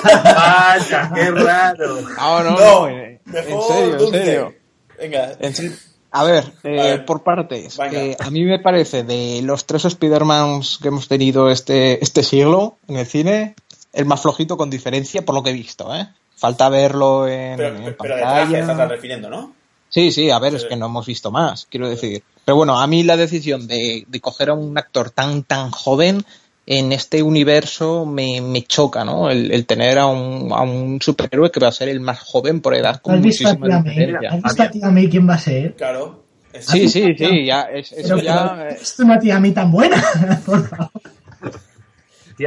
[0.04, 2.00] Vaya, qué raro.
[2.00, 3.20] No, no, No, no, en,
[3.68, 4.54] serio, en serio.
[4.98, 5.32] Venga.
[5.40, 5.72] En serio.
[6.16, 7.04] A ver, eh, A ver.
[7.04, 7.76] por partes.
[7.90, 12.78] Eh, a mí me parece de los tres Spider-Mans que hemos tenido este, este siglo
[12.86, 13.56] en el cine,
[13.92, 16.06] el más flojito con diferencia por lo que he visto, ¿eh?
[16.36, 18.60] Falta verlo en, Pero, en pero de traje pantalla.
[18.60, 19.52] estás refiriendo, ¿no?
[19.88, 20.58] Sí, sí, a ver, Sí.
[20.58, 22.22] es que no hemos visto más, quiero decir.
[22.44, 26.24] Pero bueno, a mí la decisión de, de coger a un actor tan, tan joven
[26.66, 29.30] en este universo me, me choca, ¿no?
[29.30, 32.60] El, el tener a un, a un superhéroe que va a ser el más joven
[32.60, 33.94] por edad con ¿Has visto a muchísima Tía May?
[33.94, 34.30] diferencia.
[34.30, 35.74] ¿Has visto a Tía May quién va a ser?
[35.74, 36.24] Claro.
[36.52, 38.54] Es- Sí, sí, sí, ya, es- eso Pero, ya...
[38.56, 40.02] pero, es una Tía May tan buena.
[40.46, 40.90] Por favor.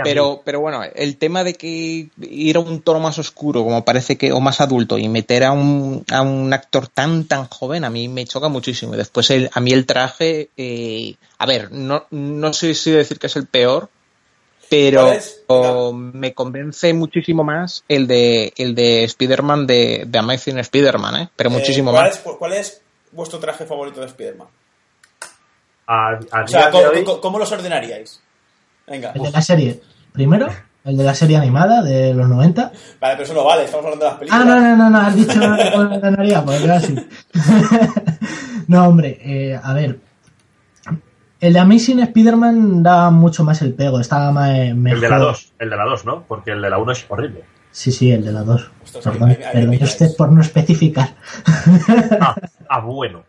[0.03, 4.18] Pero, pero bueno, el tema de que ir a un tono más oscuro, como parece
[4.18, 7.89] que, o más adulto, y meter a un, a un actor tan, tan joven, a
[7.89, 8.95] mí me choca muchísimo.
[8.95, 13.18] Y después, el, a mí el traje, eh, a ver, no, no sé si decir
[13.18, 13.89] que es el peor,
[14.70, 21.30] pero me convence muchísimo más el de, el de Spider-Man de, de Amazing Spider-Man, ¿eh?
[21.36, 22.15] Pero Eh, muchísimo ¿cuál más.
[22.18, 24.47] Es, ¿Cuál es vuestro traje favorito de Spider-Man?
[25.88, 28.20] A, a O sea, día de ¿cómo, hoy- cómo- cómo los ordenaríais?
[28.88, 29.11] Venga.
[29.15, 29.82] El de la serie.
[30.11, 30.47] Primero,
[30.84, 32.72] el de la serie animada de los 90.
[32.99, 34.45] Vale, pero eso no vale, estamos hablando de las películas.
[34.45, 35.39] Ah, no, no, no, no, has dicho
[35.74, 36.95] con la canaria, pues yo así.
[38.68, 39.99] no, hombre, eh, a ver.
[41.39, 44.97] El de Amazing Spider-Man da mucho más el pego, estaba más, eh, mejor.
[44.97, 46.23] El de la 2, el de la 2, ¿no?
[46.27, 47.43] Porque el de la 1 es horrible.
[47.71, 48.71] Sí, sí, el de la 2.
[48.83, 51.09] Ostras, Perdón, perdón usted por no especificar.
[52.19, 52.35] Ah,
[52.69, 53.23] ah, bueno.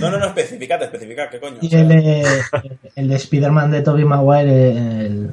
[0.00, 1.56] No, no, no, especificate, especificad, ¿qué coño?
[1.56, 2.26] O Y sea, el de,
[2.96, 4.70] el de Spider-Man de Tobey Maguire,
[5.06, 5.30] el,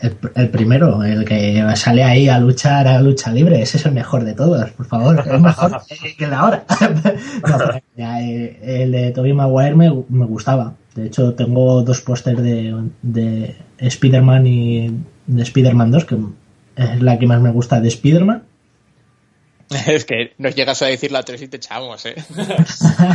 [0.00, 3.92] el, el primero, el que sale ahí a luchar a lucha libre, ese es el
[3.92, 6.64] mejor de todos, por favor, es mejor eh, que el de ahora.
[7.48, 10.74] No, pero ya, eh, el de Tobey Maguire me, me gustaba.
[11.00, 14.90] De hecho, tengo dos pósters de, de Spider-Man y
[15.26, 16.16] de Spider-Man 2, que
[16.76, 18.44] es la que más me gusta de Spider-Man.
[19.86, 22.16] Es que nos llegas a decir la 3 y te echamos, ¿eh?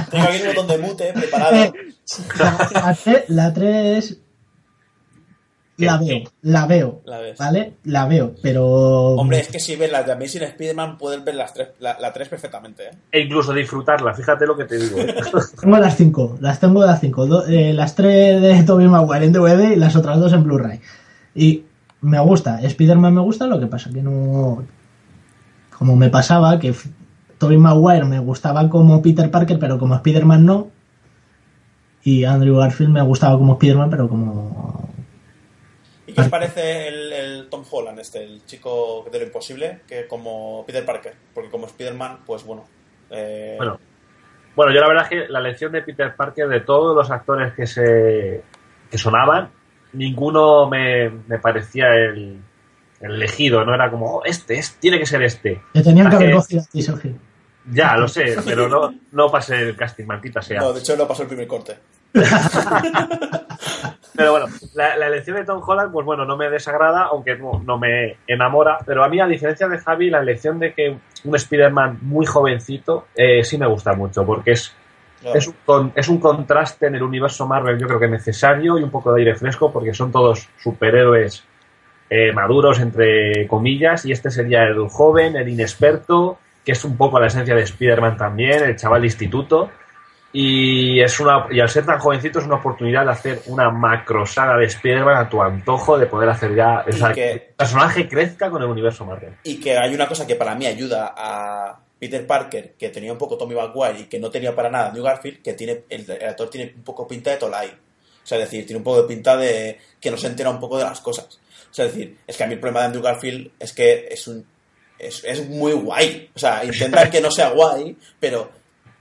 [0.09, 1.55] Tengo aquí un botón de mute preparado.
[1.65, 1.73] Eh,
[2.39, 4.17] La, tre- la 3
[5.77, 7.37] la veo, la veo, La ves.
[7.37, 7.73] ¿vale?
[7.83, 8.65] La veo, pero...
[8.65, 12.13] Hombre, es que si ves las de Amazing Spider-Man, puedes ver las tres, la, la
[12.13, 12.91] 3 perfectamente, ¿eh?
[13.11, 14.97] E incluso disfrutarla, fíjate lo que te digo.
[14.99, 15.15] ¿eh?
[15.61, 17.27] Tengo las 5, las tengo las 5.
[17.47, 20.79] las 3 de Tobey Maguire en DVD y las otras dos en Blu-ray.
[21.33, 21.63] Y
[22.01, 24.63] me gusta, Spider-Man me gusta, lo que pasa que no...
[25.77, 26.73] Como me pasaba, que
[27.37, 30.69] Tobey Maguire me gustaba como Peter Parker, pero como Spider-Man no.
[32.01, 34.94] Y Andrew Garfield me gustaba como Spider-Man, pero como...
[36.15, 40.07] ¿Y qué os parece el, el Tom Holland, este, el chico de lo imposible, que
[40.07, 41.13] como Peter Parker?
[41.33, 42.65] Porque como Spider-Man, pues bueno.
[43.09, 43.77] eh, Bueno,
[44.55, 47.53] bueno, yo la verdad es que la elección de Peter Parker, de todos los actores
[47.53, 48.41] que se
[48.89, 49.49] que sonaban,
[49.91, 52.39] ninguno me, me parecía el,
[53.01, 55.61] el elegido, no era como, oh, este, es, tiene que ser este.
[55.73, 57.13] Te tenían que haber cogido a ti, Sergio.
[57.71, 60.61] Ya, lo sé, pero no, no pasé el casting, maldita sea.
[60.61, 61.75] no, de hecho no pasó el primer corte.
[64.17, 64.45] Pero bueno,
[64.75, 68.17] la, la elección de Tom Holland, pues bueno, no me desagrada, aunque no, no me
[68.27, 68.77] enamora.
[68.85, 73.07] Pero a mí, a diferencia de Javi, la elección de que un Spider-Man muy jovencito
[73.15, 74.73] eh, sí me gusta mucho, porque es,
[75.21, 75.39] Claro.
[75.39, 78.83] es, un, con- es un contraste en el universo Marvel, yo creo que necesario y
[78.83, 81.43] un poco de aire fresco, porque son todos superhéroes
[82.09, 87.19] eh, maduros, entre comillas, y este sería el joven, el inexperto, que es un poco
[87.19, 89.71] la esencia de Spider-Man también, el chaval de instituto.
[90.37, 94.25] Y, es una, y al ser tan jovencito es una oportunidad de hacer una macro
[94.25, 97.31] saga de Spider-Man a tu antojo, de poder hacer ya o Y sea, que- que
[97.31, 99.35] el personaje crezca con el universo Marvel.
[99.43, 103.17] Y que hay una cosa que para mí ayuda a Peter Parker, que tenía un
[103.17, 106.27] poco Tommy Maguire y que no tenía para nada New Garfield, que tiene el, el
[106.29, 107.69] actor tiene un poco pinta de Tolai.
[107.69, 110.59] O sea, es decir, tiene un poco de pinta de que no se entera un
[110.59, 111.39] poco de las cosas.
[111.71, 114.07] O sea, es decir, es que a mí el problema de Andrew Garfield es que
[114.11, 114.45] es un
[114.99, 116.29] es, es muy guay.
[116.35, 118.49] O sea, intentan que no sea guay, pero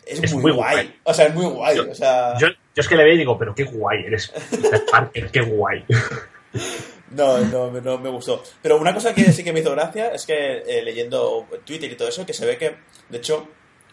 [0.07, 0.73] es, Es muy, muy guay.
[0.75, 0.95] guay.
[1.05, 1.77] O sea, es muy guay.
[1.77, 4.33] Yo- o sea, Yo, yo es que le veo y digo, pero qué guay eres.
[4.91, 5.85] Parker, qué guay.
[7.11, 8.43] No, no, no me gustó.
[8.61, 11.97] Pero una cosa que sí que me hizo gracia es que eh, leyendo Twitter y
[11.97, 12.75] todo eso, que se ve que,
[13.09, 13.47] de hecho,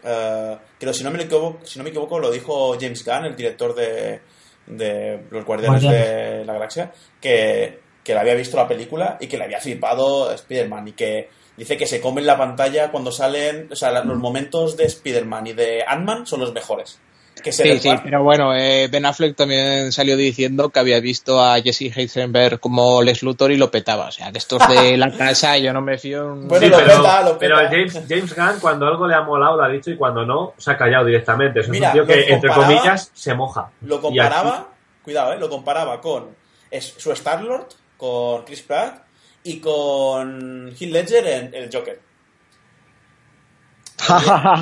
[0.04, 3.36] eh, creo, si no, me equivoco, si no me equivoco, lo dijo James Gunn, el
[3.36, 4.22] director de,
[4.66, 6.38] de Los Guardianes Guardianes.
[6.40, 10.32] de la Galaxia, que, que le había visto la película y que le había flipado
[10.34, 11.30] Spider-Man y que
[11.62, 15.46] dice que se come en la pantalla cuando salen, o sea, los momentos de Spider-Man
[15.48, 17.00] y de Ant-Man son los mejores.
[17.44, 21.00] Que se Sí, les sí, pero bueno, eh, Ben Affleck también salió diciendo que había
[21.00, 24.08] visto a Jesse Heisenberg como Lex Luthor y lo petaba.
[24.08, 26.34] O sea, que estos de la casa yo no me fío.
[26.34, 27.70] un- Bueno, Sí, lo pero, peta, lo pero peta.
[27.72, 30.72] James, James Gunn, cuando algo le ha molado, lo ha dicho y cuando no, se
[30.72, 31.62] ha callado directamente.
[31.62, 33.72] Es un Mira, tío que, lo entre comparaba- comillas, se moja.
[33.82, 34.68] Lo aquí- comparaba,
[35.04, 36.36] cuidado, eh, lo comparaba con
[36.70, 39.04] es, su Star-Lord, con Chris Pratt
[39.44, 42.00] y con Heath Ledger en el Joker.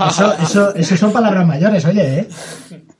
[0.09, 2.27] Eso, eso, eso son palabras mayores, oye, ¿eh?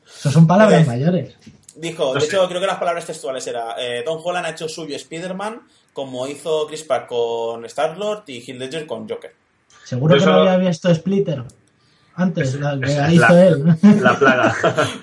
[0.07, 1.35] Eso son palabras mayores.
[1.75, 4.95] Dijo, de hecho, creo que las palabras textuales era eh, Tom Holland ha hecho suyo
[4.95, 5.61] Spider-Man
[5.93, 9.33] como hizo Chris Pratt con Star-Lord y Heath Ledger con Joker.
[9.83, 11.43] Seguro Yo que no había visto Splitter
[12.21, 13.65] antes, la que es hizo la- él.
[14.01, 14.53] La plaga.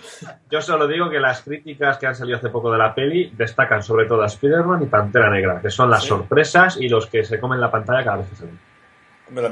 [0.51, 3.83] Yo solo digo que las críticas que han salido hace poco de la peli destacan
[3.83, 6.09] sobre todo a Spider-Man y Pantera Negra, que son las Sí.
[6.09, 8.59] sorpresas y los que se comen la pantalla cada vez que salen.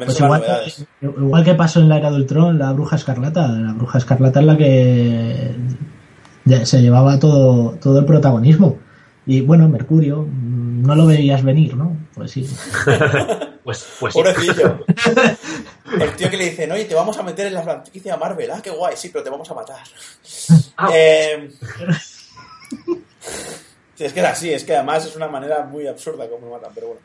[0.04, 0.40] Pues igual,
[1.00, 3.48] que, igual que pasó en la era de Ultron, la bruja escarlata.
[3.48, 5.56] La bruja escarlata es la que
[6.64, 8.78] se llevaba todo, todo el protagonismo.
[9.26, 11.96] Y bueno, Mercurio, mm, no lo veías venir, ¿no?
[12.14, 12.46] Pues sí.
[13.64, 14.18] Pues, pues sí.
[14.22, 14.84] Pobrecillo.
[16.00, 18.50] El tío que le dice, oye, te vamos a meter en la franquicia Marvel.
[18.50, 19.80] Ah, qué guay, sí, pero te vamos a matar.
[20.92, 21.50] Eh,
[23.94, 26.52] sí, es que era así, es que además es una manera muy absurda como lo
[26.52, 27.00] matan, pero bueno.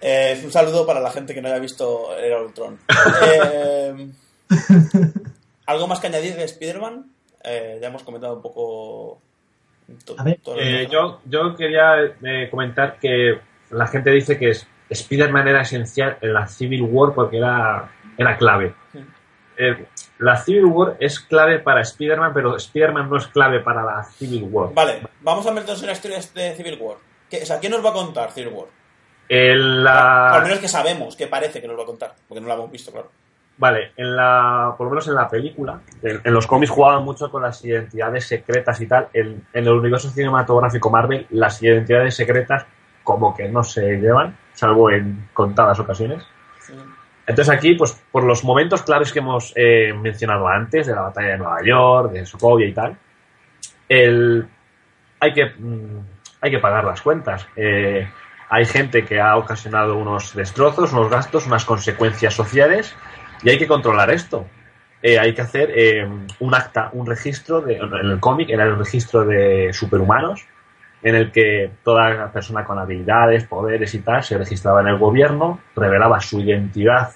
[0.00, 2.78] Eh, un saludo para la gente que no haya visto Era Ultron.
[3.26, 4.08] Eh,
[5.66, 7.10] ¿Algo más que añadir de Spider-Man?
[7.42, 9.20] Eh, ya hemos comentado un poco.
[10.04, 10.38] to- A ver.
[10.42, 13.38] todo lo Eh, yo, yo quería eh, comentar que
[13.70, 18.36] la gente dice que es- Spider-Man era esencial en la Civil War porque era, era
[18.36, 18.74] clave.
[19.58, 19.86] Eh,
[20.18, 24.46] la Civil War es clave para Spider-Man, pero Spider-Man no es clave para la Civil
[24.50, 24.70] War.
[24.74, 26.96] Vale, vamos a meternos en la historia de Civil War.
[27.30, 28.66] ¿Qué, o sea, ¿quién nos va a contar Civil War?
[29.28, 32.46] En la- Al menos que sabemos, que parece que nos va a contar, porque no
[32.48, 33.10] lo hemos visto, claro.
[33.58, 37.30] Vale, en la, por lo menos en la película, en, en los cómics jugaban mucho
[37.30, 39.08] con las identidades secretas y tal.
[39.14, 42.66] En, en el universo cinematográfico Marvel, las identidades secretas
[43.02, 46.26] como que no se llevan, salvo en contadas ocasiones.
[47.26, 51.30] Entonces aquí, pues por los momentos claves que hemos eh, mencionado antes, de la batalla
[51.30, 52.96] de Nueva York, de Sokovia y tal,
[53.88, 54.46] el,
[55.20, 56.00] hay, que, mm,
[56.40, 57.46] hay que pagar las cuentas.
[57.56, 58.08] Eh,
[58.48, 62.94] hay gente que ha ocasionado unos destrozos, unos gastos, unas consecuencias sociales
[63.42, 64.46] y hay que controlar esto.
[65.02, 66.08] Eh, hay que hacer eh,
[66.40, 70.46] un acta, un registro, de, en el cómic era el registro de superhumanos,
[71.08, 75.60] en el que toda persona con habilidades, poderes y tal se registraba en el gobierno,
[75.76, 77.10] revelaba su identidad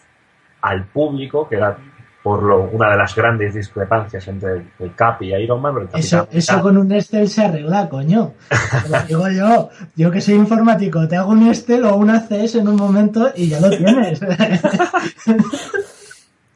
[0.62, 1.76] al público, que era
[2.22, 5.72] por lo, una de las grandes discrepancias entre el, el Cap y Iron Man.
[5.74, 8.34] pero el Eso, eso con un Excel se arregla, coño.
[8.48, 12.56] Te lo digo yo, yo que soy informático, te hago un Excel o un ACS
[12.56, 14.20] en un momento y ya lo tienes.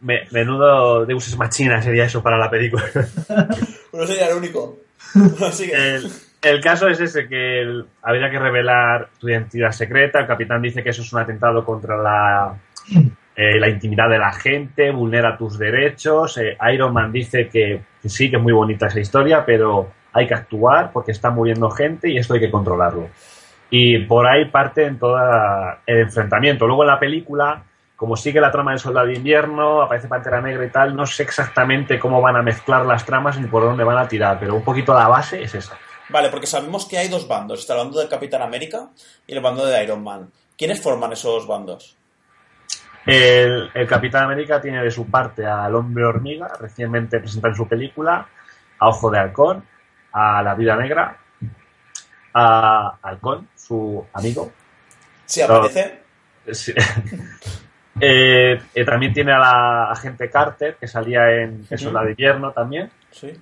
[0.03, 2.85] Me- menudo Deus Ex Machina sería eso para la película.
[3.93, 4.77] No sería el único.
[5.49, 6.11] Así que- el,
[6.45, 10.21] el caso es ese, que habría que revelar tu identidad secreta.
[10.21, 12.55] El capitán dice que eso es un atentado contra la,
[13.35, 16.37] eh, la intimidad de la gente, vulnera tus derechos.
[16.39, 20.27] Eh, Iron Man dice que, que sí, que es muy bonita esa historia, pero hay
[20.27, 23.09] que actuar porque está muriendo gente y esto hay que controlarlo.
[23.71, 25.19] Y por ahí parte en todo
[25.87, 26.67] el enfrentamiento.
[26.67, 27.65] Luego en la película,
[27.97, 31.23] como sigue la trama del Soldado de Invierno, aparece Pantera Negra y tal, no sé
[31.23, 34.63] exactamente cómo van a mezclar las tramas ni por dónde van a tirar, pero un
[34.63, 35.77] poquito la base es esa.
[36.15, 37.59] Vale, porque sabemos que hay dos bandos.
[37.59, 38.89] Está el bando del Capitán América
[39.27, 40.31] y el bando de Iron Man.
[40.57, 41.97] ¿Quiénes forman esos bandos?
[43.05, 47.67] El, el Capitán América tiene de su parte al Hombre Hormiga, recientemente presentado en su
[47.67, 48.29] película,
[48.79, 49.65] a Ojo de Halcón,
[50.13, 51.19] a la Vida Negra,
[52.33, 54.53] a Halcón, su amigo.
[55.27, 55.99] Si aparece.
[56.53, 56.73] Sí.
[58.01, 62.51] Eh, eh, también tiene a la agente Carter, que salía en El Soldado de Invierno
[62.51, 62.91] también.
[63.13, 63.33] Sí.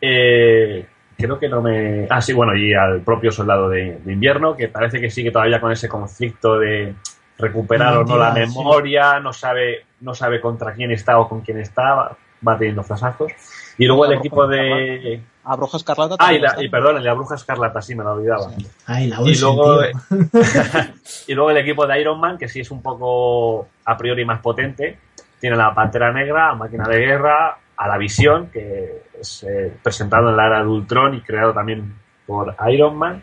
[0.00, 0.86] Eh,
[1.22, 2.06] creo que no me.
[2.10, 5.60] Ah, sí, bueno, y al propio Soldado de, de Invierno, que parece que sigue todavía
[5.60, 6.94] con ese conflicto de
[7.38, 8.40] recuperar o no la sí.
[8.40, 12.16] memoria, no sabe, no sabe contra quién está o con quién está,
[12.46, 13.32] va, teniendo flasazos.
[13.78, 15.22] Y luego el equipo de.
[15.44, 18.52] A Bruja Escarlata Ah, y, la, perdón, el de Bruja Escarlata, sí, me lo olvidaba.
[18.86, 19.80] Ay, la Y luego,
[21.26, 24.40] y luego el equipo de Iron Man, que sí es un poco a priori más
[24.40, 24.98] potente,
[25.40, 29.72] tiene a la Pantera Negra, a Máquina de Guerra, a la Visión, que es eh,
[29.82, 31.94] presentado en la era de Ultron y creado también
[32.26, 33.22] por Iron Man.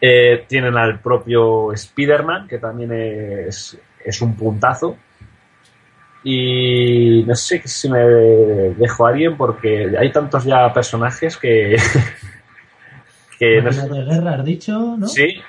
[0.00, 4.96] Eh, tienen al propio Spider-Man, que también es, es un puntazo.
[6.24, 11.76] Y no sé si me dejo a alguien porque hay tantos ya personajes que...
[13.38, 15.06] que no sé- de guerra, has dicho, ¿no?
[15.08, 15.40] Sí.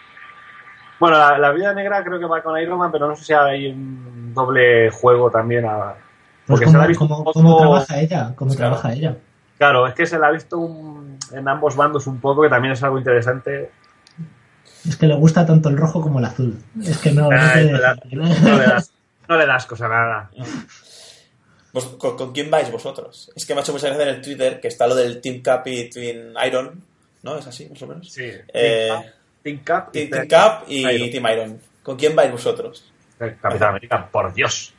[0.99, 3.34] Bueno, la, la vida negra creo que va con Iron Man, pero no sé si
[3.34, 5.66] hay un doble juego también.
[5.66, 5.95] a-
[6.46, 7.34] Pues porque se la ha visto cómo- un poco.
[7.41, 8.76] cómo trabaja ella, cómo Claro.
[8.76, 9.18] trabaja ella.
[9.58, 12.74] Claro, es que se la ha visto un- en ambos bandos un poco, que también
[12.74, 13.72] es algo interesante.
[14.88, 16.58] Es que le gusta tanto el rojo como el azul.
[16.84, 18.18] Es que no, no Ay, te no, da- decir.
[18.20, 18.91] no le das,
[19.30, 20.32] no le das cosa a nada.
[21.98, 23.32] ¿con, con quién vais vosotros?
[23.36, 25.41] Es que me ha hecho mucha gracia en el Twitter que está lo del Team
[25.41, 26.84] Cap y Twin Iron.
[27.24, 27.38] ¿No?
[27.38, 28.12] ¿Es así, más o menos?
[28.12, 28.30] Sí.
[28.54, 28.89] Eh,
[29.41, 31.10] Team Cap y Team, Team Cap y Iron.
[31.10, 31.60] Team Iron.
[31.82, 32.91] ¿Con quién vais vosotros?
[33.18, 34.74] Capitán América, por Dios.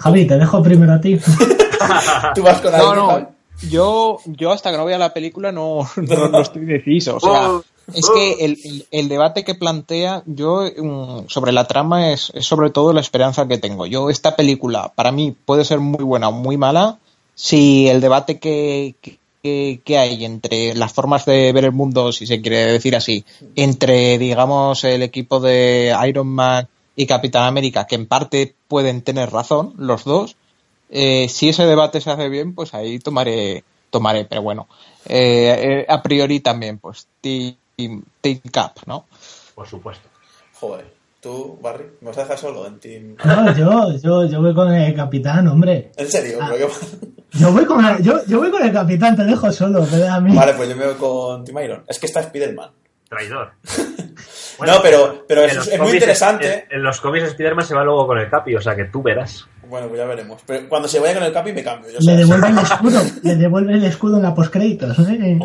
[0.00, 1.18] Javi, te dejo primero a ti.
[2.34, 3.28] ¿Tú vas con No, no.
[3.68, 7.16] Yo, yo hasta que no vea la película no, no, no estoy deciso.
[7.16, 7.50] O sea,
[7.92, 12.30] Oh, es que el, el- el debate que plantea yo mm, sobre la trama es,
[12.34, 13.84] es sobre todo la esperanza que tengo.
[13.86, 16.98] Yo, esta película, para mí, puede ser muy buena o muy mala
[17.34, 18.94] si el debate que,
[19.42, 23.24] que, que hay entre las formas de ver el mundo, si se quiere decir así,
[23.56, 29.30] entre, digamos, el equipo de Iron Man y Capitán América, que en parte pueden tener
[29.30, 30.36] razón, los dos,
[30.90, 34.24] eh, si ese debate se hace bien, pues ahí tomaré, tomaré.
[34.24, 34.68] Pero bueno,
[35.06, 37.54] eh, eh, a priori también, pues Team,
[38.20, 39.06] team Cap, ¿no?
[39.54, 40.08] Por supuesto.
[40.58, 43.16] Joder, tú, Barry, ¿me vas a dejar solo en Team?
[43.24, 45.92] No, yo, yo, yo voy con el capitán, hombre.
[45.96, 46.38] ¿En serio?
[46.42, 46.50] Ah.
[47.32, 50.16] Yo voy con, el- yo, yo voy con el capitán, te dejo solo, me da
[50.16, 50.34] a mí.
[50.34, 51.84] Vale, pues yo me voy con Team Iron.
[51.86, 52.70] Es que está Spider-Man.
[53.10, 53.52] Traidor.
[54.66, 56.66] No, pero- pero es- muy interesante.
[56.68, 59.02] En, en los cómics Spider-Man se va luego con el Capi, o sea que tú
[59.02, 59.46] verás.
[59.66, 60.42] Bueno, pues ya veremos.
[60.44, 61.90] Pero cuando se vaya con el Capi me cambio.
[61.90, 65.38] Yo Le devuelve el escudo, le devuelve el escudo en la postcréditos, ¿eh?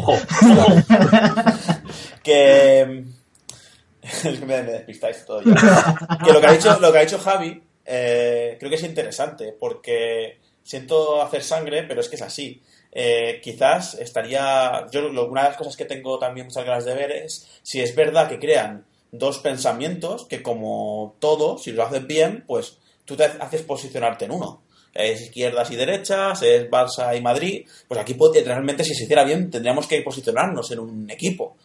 [2.23, 2.81] que
[4.01, 5.95] es que me, me despistáis todo ya.
[6.25, 9.55] que lo que ha dicho lo que ha dicho Javi eh, creo que es interesante
[9.57, 12.61] porque siento hacer sangre pero es que es así
[12.97, 16.93] Eh, quizás estaría yo lo- una de las cosas que tengo también muchas ganas de
[16.95, 22.07] ver es si es verdad que crean dos pensamientos que como todo si lo haces
[22.07, 24.61] bien pues tú te haces posicionarte en uno
[24.93, 28.15] es izquierdas y derechas, es Barça y Madrid, pues aquí
[28.45, 31.57] realmente si se hiciera bien tendríamos que posicionarnos en un equipo.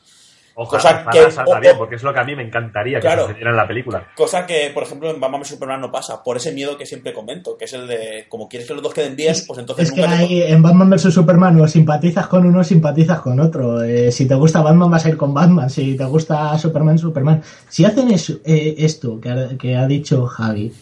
[0.63, 2.99] Ojalá, Cosa ojalá que- salga o- bien, porque es lo que a mí me encantaría
[2.99, 3.23] que Claro.
[3.23, 4.07] sucediera en la película.
[4.15, 7.57] Cosa que, por ejemplo, en Batman Superman no pasa, por ese miedo que siempre comento,
[7.57, 10.03] que es el de, como quieres que los dos queden bien, pues entonces Es que
[10.03, 13.83] te- hay, en Batman vs Superman o simpatizas con uno o simpatizas con otro.
[13.83, 17.43] Eh, si te gusta Batman vas a ir con Batman, si te gusta Superman, Superman.
[17.69, 20.73] Si hacen eso, eh, esto que ha, que ha dicho Javi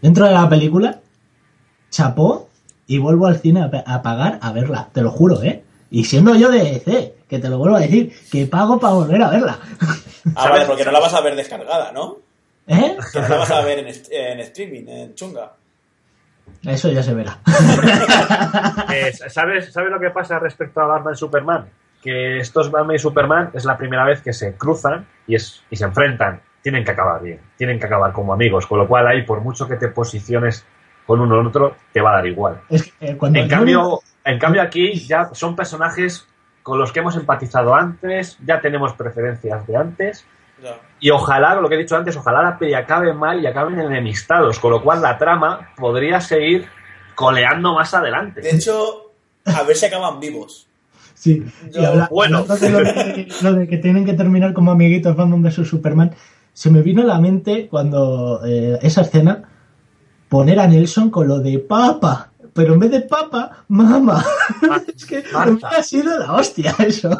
[0.00, 0.98] dentro de la película,
[1.90, 2.48] chapó
[2.86, 5.62] y vuelvo al cine a, a pagar a verla, te lo juro, ¿eh?
[5.90, 9.22] Y siendo yo de DC, que te lo vuelvo a decir, que pago para volver
[9.22, 9.58] a verla.
[10.34, 12.18] Ah, vale, porque no la vas a ver descargada, ¿no?
[12.66, 12.96] ¿Eh?
[13.12, 15.52] Que no la vas a ver en, streaming, en chunga.
[16.64, 17.38] Eso ya se verá.
[18.92, 21.68] Eh, ¿sabes, ¿Sabes lo que pasa respecto a Batman y Superman?
[22.02, 25.76] Que estos Batman y Superman es la primera vez que se cruzan y, es, y
[25.76, 26.40] se enfrentan.
[26.62, 29.68] Tienen que acabar bien, tienen que acabar como amigos, con lo cual ahí, por mucho
[29.68, 30.64] que te posiciones
[31.06, 32.60] con uno o otro, te va a dar igual.
[32.68, 36.26] Es que, eh, En cambio, en cambio aquí ya son personajes
[36.66, 40.24] con los que hemos empatizado antes, ya tenemos preferencias de antes,
[40.98, 44.58] y ojalá, lo que he dicho antes, ojalá la peli acabe mal y acaben enemistados,
[44.58, 46.66] con lo cual la trama podría seguir
[47.14, 48.40] coleando más adelante.
[48.40, 49.12] De hecho,
[49.44, 50.66] a ver si acaban vivos.
[51.14, 52.42] Sí, Yo- y habla- bueno.
[52.42, 56.16] de lo, de, lo de que tienen que terminar como amiguitos Batman vs Superman,
[56.52, 59.44] se me vino a la mente cuando eh, esa escena
[60.28, 64.24] poner a Nelson con lo de papa, pero en vez de papa, mama.
[64.96, 65.68] es que Marta.
[65.68, 67.10] ha sido la hostia eso.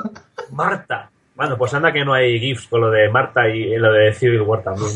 [0.51, 1.11] Marta.
[1.35, 4.41] Bueno, pues anda que no hay GIFs con lo de Marta y lo de Civil
[4.41, 4.91] War también.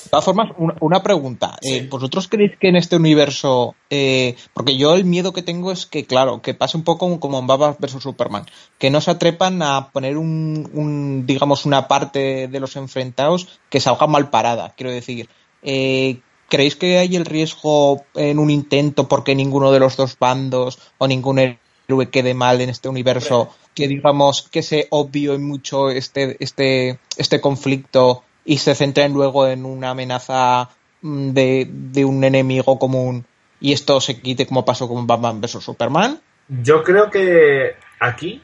[0.00, 1.56] De todas formas, una, una pregunta.
[1.62, 5.84] Eh, ¿Vosotros creéis que en este universo, eh, porque yo el miedo que tengo es
[5.86, 8.46] que, claro, que pase un poco como en Batman vs Superman,
[8.78, 13.78] que no se atrepan a poner un, un, digamos, una parte de los enfrentados que
[13.78, 15.28] salga mal parada, quiero decir.
[15.62, 16.20] Eh,
[16.50, 21.06] ¿Creéis que hay el riesgo en un intento porque ninguno de los dos bandos o
[21.06, 26.36] ningún héroe quede mal en este universo, que digamos que se obvio en mucho este,
[26.40, 30.68] este, este conflicto y se centren luego en una amenaza
[31.02, 33.24] mm, de, de un enemigo común
[33.60, 36.20] y esto se quite como pasó con Batman vs Superman?
[36.48, 38.42] Yo creo que aquí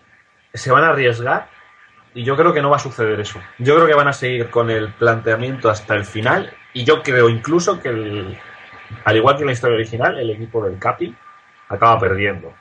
[0.55, 1.49] se van a arriesgar
[2.15, 3.41] y yo creo que no va a suceder eso.
[3.59, 7.29] Yo creo que van a seguir con el planteamiento hasta el final y yo creo
[7.29, 8.39] incluso que, el-
[9.05, 11.15] al igual que en la historia original, el equipo del Capi
[11.69, 12.53] acaba perdiendo.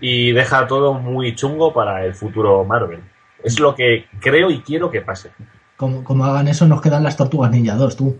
[0.00, 3.00] Y deja todo muy chungo para el futuro Marvel.
[3.44, 5.30] Es lo que creo y quiero que pase.
[5.76, 8.16] Como, como hagan eso, nos quedan las tortugas ninja 2, tú.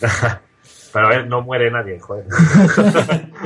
[0.92, 2.24] Pero a ver, no muere nadie, joder.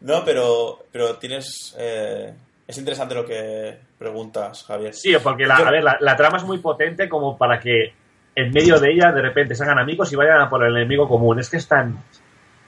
[0.00, 1.76] No, pero, pero tienes...
[1.78, 2.34] eh,
[2.66, 4.94] es interesante lo que preguntas, Javier.
[4.94, 7.94] Sí, porque la, Yo- a ver, la, la trama es muy potente como para que
[8.34, 11.08] en medio de ella de repente se hagan amigos y vayan a por el enemigo
[11.08, 11.38] común.
[11.38, 12.02] Es que es tan,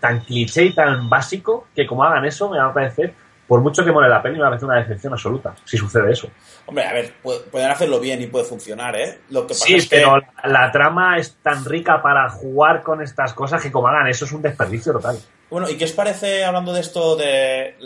[0.01, 3.15] tan cliché y tan básico que como hagan eso me va a parecer,
[3.47, 6.13] por mucho que mole la peli, me va a parecer una decepción absoluta si sucede
[6.13, 6.29] eso.
[6.67, 9.21] Hombre, a ver, pu- pueden hacerlo bien y puede funcionar, ¿eh?
[9.31, 9.97] Lo que pasa Sí, es que...
[9.97, 14.07] pero la, la trama es tan rica para jugar con estas cosas que como hagan
[14.09, 15.19] eso es un desperdicio total.
[15.51, 17.77] Bueno, ¿y qué os parece, hablando de esto, de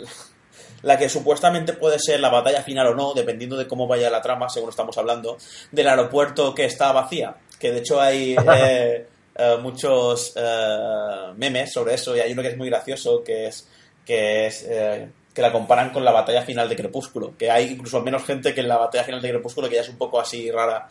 [0.81, 4.21] la que supuestamente puede ser la batalla final o no, dependiendo de cómo vaya la
[4.21, 5.37] trama, según estamos hablando,
[5.71, 7.35] del aeropuerto que está vacía?
[7.59, 9.05] Que de hecho hay eh,
[9.35, 13.69] eh, muchos eh, memes sobre eso y hay uno que es muy gracioso, que es
[14.05, 18.01] que es eh, que la comparan con la batalla final de Crepúsculo, que hay incluso
[18.01, 20.49] menos gente que en la batalla final de Crepúsculo, que ya es un poco así
[20.49, 20.87] rara.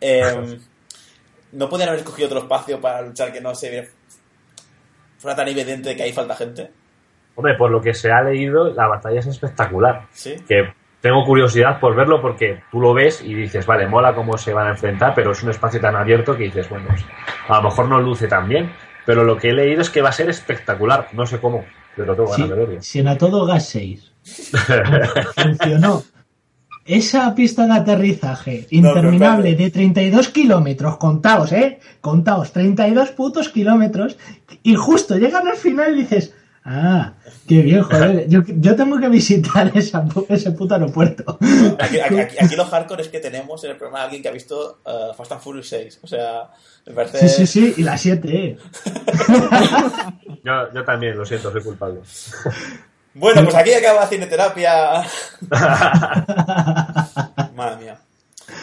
[0.00, 0.58] Eh,
[1.52, 3.88] ¿No podrían haber escogido otro espacio para luchar que no se viera-
[5.18, 6.70] fuera tan evidente que ahí falta gente?
[7.36, 10.06] Hombre, por lo que se ha leído, la batalla es espectacular.
[10.12, 10.36] Sí.
[10.48, 10.72] Que
[11.04, 14.68] tengo curiosidad por verlo porque tú lo ves y dices, vale, mola cómo se van
[14.68, 17.04] a enfrentar, pero es un espacio tan abierto que dices, bueno, pues,
[17.46, 18.72] a lo mejor no luce tan bien.
[19.04, 21.62] Pero lo que he leído es que va a ser espectacular, no sé cómo.
[21.94, 22.82] pero tengo Si, ganas de verlo.
[22.82, 24.12] si en A Todo Gas 6
[25.36, 26.02] funcionó
[26.86, 31.80] esa pista de aterrizaje interminable de 32 kilómetros, contaos, ¿eh?
[32.00, 34.16] Contaos, 32 putos kilómetros,
[34.62, 36.34] y justo llegan al final y dices,
[36.64, 37.12] ah,
[37.46, 41.38] qué bien, joder, yo, yo tengo que visitar esa ese puto aeropuerto.
[41.78, 44.32] Aquí, aquí, aquí- aquí lo hardcore es que tenemos en el programa alguien que ha
[44.32, 46.00] visto uh, Fast and Furious 6.
[46.02, 46.50] O sea,
[46.86, 47.28] me parece.
[47.28, 48.58] Sí, sí, sí, y la 7, ¿eh?
[50.44, 52.00] Yo, yo también, lo siento, soy culpable.
[53.14, 55.02] Bueno, pues aquí acaba Cineterapia.
[57.54, 57.98] Madre mía.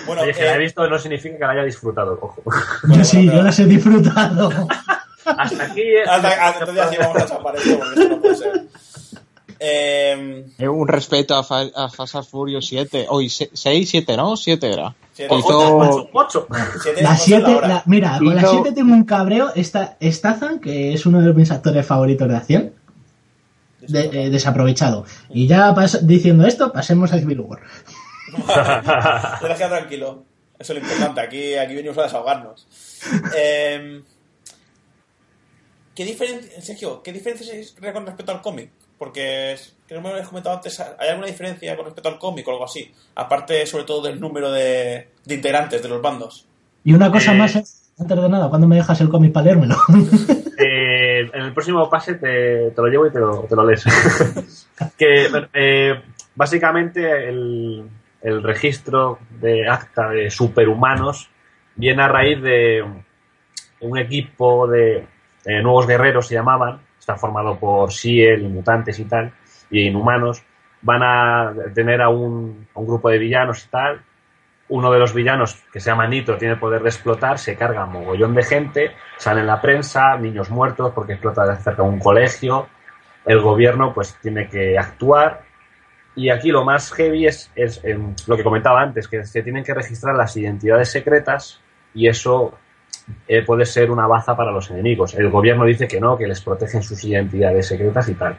[0.05, 2.41] Bueno, Oye, que eh, la he visto no significa que la haya disfrutado, ojo.
[2.89, 4.49] Yo sí, yo las he disfrutado.
[5.25, 6.07] Hasta aquí es...
[6.07, 8.63] hasta, hasta entonces así vamos a chapar esto porque esto no puede ser.
[9.63, 13.05] Eh, un respeto a, Fa- a Fast and Furious 7.
[13.09, 14.35] Hoy 6, 7, ¿no?
[14.35, 14.95] 7 era.
[15.13, 15.35] Siete.
[15.35, 16.47] Hizo- Ocho, ocho.
[16.81, 17.67] siete La no sé 7, hora.
[17.67, 19.51] la- mira, con la Hizo- 7 tengo un cabreo.
[19.53, 22.73] Está Statham, que es uno de mis actores favoritos de acción,
[23.81, 25.05] de- eh, desaprovechado.
[25.29, 27.59] Y ya diciendo esto, pasemos a Civil War.
[29.41, 30.23] Te tranquilo.
[30.57, 31.21] Eso es lo importante.
[31.21, 32.67] Aquí, aquí venimos a desahogarnos.
[33.35, 34.01] Eh,
[35.95, 37.49] ¿Qué diferencia, Sergio, qué diferencias
[37.81, 38.69] hay con respecto al cómic?
[38.97, 40.79] Porque es- que me lo habías comentado antes.
[40.79, 42.91] ¿Hay alguna diferencia con respecto al cómic o algo así?
[43.15, 46.45] Aparte, sobre todo, del número de, de integrantes de los bandos.
[46.83, 47.37] Y una cosa Eh.
[47.37, 47.63] más, eh,
[47.99, 49.75] antes de nada, cuando me dejas el cómic para leérmelo?
[50.63, 53.83] Eh, en el próximo pase te, te lo llevo y te lo, te lo lees.
[54.97, 55.99] que eh,
[56.35, 57.89] básicamente el,
[58.21, 61.31] el registro de acta de superhumanos
[61.75, 62.83] viene a raíz de
[63.79, 65.07] un equipo de
[65.45, 69.31] eh, nuevos guerreros se llamaban, está formado por Shield, mutantes y tal,
[69.69, 70.43] y inhumanos,
[70.81, 74.01] van a tener a un, a un grupo de villanos y tal.
[74.69, 77.85] Uno de los villanos, que se llama Nitro, tiene el poder de explotar, se carga
[77.85, 82.67] mogollón de gente, sale en la prensa, niños muertos porque explota de cerca un colegio,
[83.25, 85.43] el gobierno pues tiene que actuar.
[86.15, 89.63] Y aquí lo más heavy es, es em, lo que comentaba antes, que se tienen
[89.63, 91.61] que registrar las identidades secretas
[91.93, 92.57] y eso
[93.27, 95.13] eh, puede ser una baza para los enemigos.
[95.15, 98.37] El gobierno dice que no, que les protegen sus identidades secretas y tal.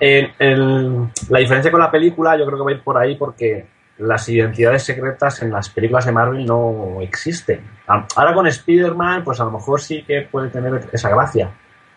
[0.00, 3.66] La diferencia con la película yo creo que va a ir por ahí porque
[3.98, 7.62] las identidades secretas en las películas de Marvel no existen.
[7.86, 11.50] Ahora con Spider-Man pues a lo mejor sí que puede tener esa gracia,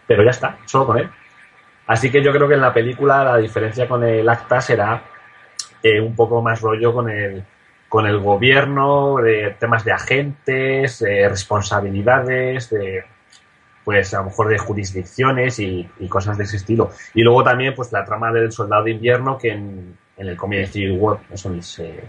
[0.07, 1.09] pero ya está, solo con él.
[1.87, 5.03] Así que yo creo que en la película la diferencia con el acta será
[5.83, 7.43] eh, un poco más rollo con el,
[7.91, 13.03] con el gobierno, de temas de agentes, de responsabilidades, de
[13.83, 16.91] pues a lo mejor de jurisdicciones y, y cosas de ese estilo.
[17.13, 20.59] Y luego también pues la trama del soldado de invierno que en, en el cómic
[20.59, 21.99] de Civil War eso ni se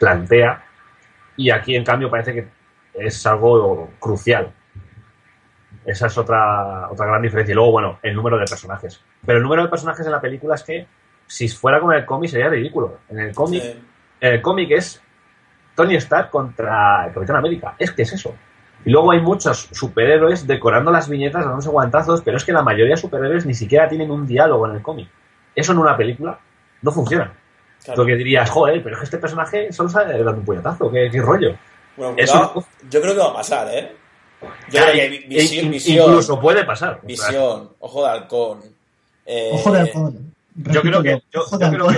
[0.00, 0.64] plantea
[1.36, 2.48] y aquí en cambio parece que
[2.94, 4.50] es algo crucial.
[5.84, 7.52] Esa es otra, otra gran diferencia.
[7.52, 9.00] Y luego, bueno, el número de personajes.
[9.24, 10.86] Pero el número de personajes en la película es que
[11.28, 12.98] si fuera como en el cómic sería ridículo.
[13.08, 13.84] En el cómic, Sí.
[14.22, 15.00] en el cómic es
[15.80, 17.74] Tony Stark contra el Capitán América.
[17.78, 18.34] Es que es eso.
[18.84, 22.94] Y luego hay muchos superhéroes decorando las viñetas, dándose guantazos, pero es que la mayoría
[22.94, 25.08] de superhéroes ni siquiera tienen un diálogo en el cómic.
[25.54, 26.38] Eso en una película
[26.82, 27.32] no funciona.
[27.84, 27.96] Claro.
[27.96, 31.20] Porque dirías, joder, pero es que este personaje solo sale dando un puñetazo, ¿qué, qué
[31.20, 31.54] rollo?
[31.96, 33.92] Bueno, Eso yo creo que va a pasar, ¿eh?
[34.70, 37.00] Yo creo que visión, visión, incluso puede pasar.
[37.02, 38.60] Visión, ojo de halcón.
[39.26, 40.29] eh, Ojo de halcón.
[40.54, 41.22] Yo creo que.
[41.32, 41.94] Yo, creo que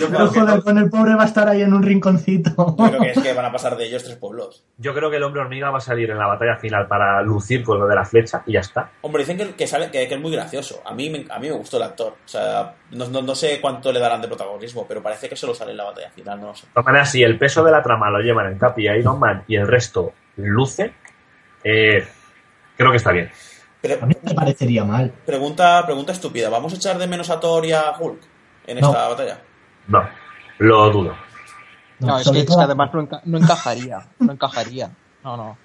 [0.00, 1.82] yo creo Ojo que de no- halcón, el pobre va a estar ahí en un
[1.82, 2.50] rinconcito.
[2.56, 4.64] Yo creo que es que van a pasar de ellos tres pueblos.
[4.78, 7.62] yo creo que el hombre hormiga va a salir en la batalla final para lucir
[7.62, 8.90] con lo de la flecha y ya está.
[9.02, 10.82] Hombre, dicen que, que sale, que, que es muy gracioso.
[10.84, 12.14] A mí, me, a mí me gustó el actor.
[12.24, 15.54] O sea, no, no- no sé cuánto le darán de protagonismo, pero parece que solo
[15.54, 16.66] sale en la batalla final, no lo sé.
[16.66, 19.18] De todas maneras, si el peso de la trama lo llevan en Capi y Iron
[19.20, 20.92] Man y el resto luce,
[21.64, 22.06] eh,
[22.76, 23.30] creo que está bien.
[23.82, 25.10] Pero, A mí me parecería mal.
[25.24, 26.50] pregunta, pregunta estúpida.
[26.50, 28.20] ¿Vamos a echar de menos a Thor y a Hulk
[28.66, 28.88] en No.
[28.88, 29.40] esta batalla?
[29.88, 30.02] No,
[30.58, 31.14] lo dudo.
[32.00, 34.06] No, es que, es que todo- además no, enca- no encajaría.
[34.18, 34.90] No encajaría.
[35.24, 35.58] No, no.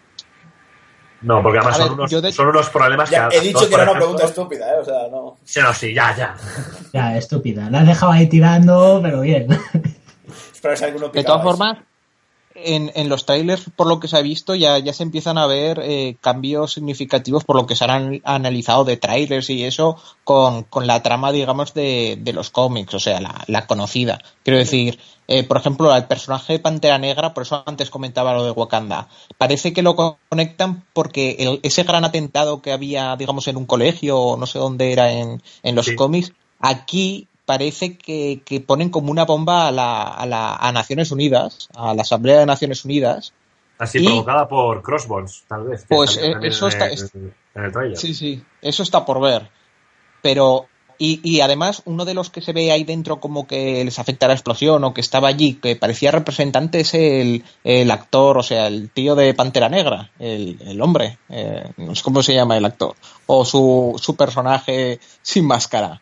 [1.22, 3.38] No, porque además ver, son, unos, son unos problemas Ya, que.
[3.38, 4.80] he dicho que era una pregunta estúpida, ¿eh?
[4.82, 5.38] O sea, no.
[5.44, 6.36] Sí, no, sí, ya, ya.
[6.94, 7.70] Ya, estúpida.
[7.70, 9.48] La has dejado ahí tirando, pero bien.
[10.54, 11.50] Espero que si alguno De todas eso.
[11.50, 11.78] formas,
[12.56, 15.46] en, en los trailers, por lo que se ha visto, ya, ya se empiezan a
[15.46, 20.64] ver eh, cambios significativos por lo que se han analizado de trailers y eso con,
[20.64, 24.20] con la trama, digamos, de, de los cómics, o sea, la, la conocida.
[24.44, 28.44] Quiero decir, eh, por ejemplo, al personaje de Pantera Negra, por eso antes comentaba lo
[28.44, 29.96] de Wakanda, parece que lo
[30.30, 34.60] conectan porque el- ese gran atentado que había, digamos, en un colegio o no sé
[34.60, 35.96] dónde era en, en los Sí.
[35.96, 41.12] cómics, aquí parece que, que ponen como una bomba a, la, a, la, a Naciones
[41.12, 43.34] Unidas, a la Asamblea de Naciones Unidas.
[43.78, 45.86] Así Y- provocada por Crossbones, tal vez.
[45.88, 46.88] Pues, eh, eso en está-
[47.56, 47.98] en el.
[47.98, 49.50] Sí, sí, eso está por ver.
[50.22, 50.68] Pero
[50.98, 54.28] y, y, además, uno de los que se ve ahí dentro como que les afecta
[54.30, 58.68] la explosión o que estaba allí, que parecía representante, es el, el actor, o sea,
[58.68, 62.64] el tío de Pantera Negra, el, el hombre, eh, no sé cómo se llama el
[62.64, 66.02] actor, o su, su personaje sin máscara.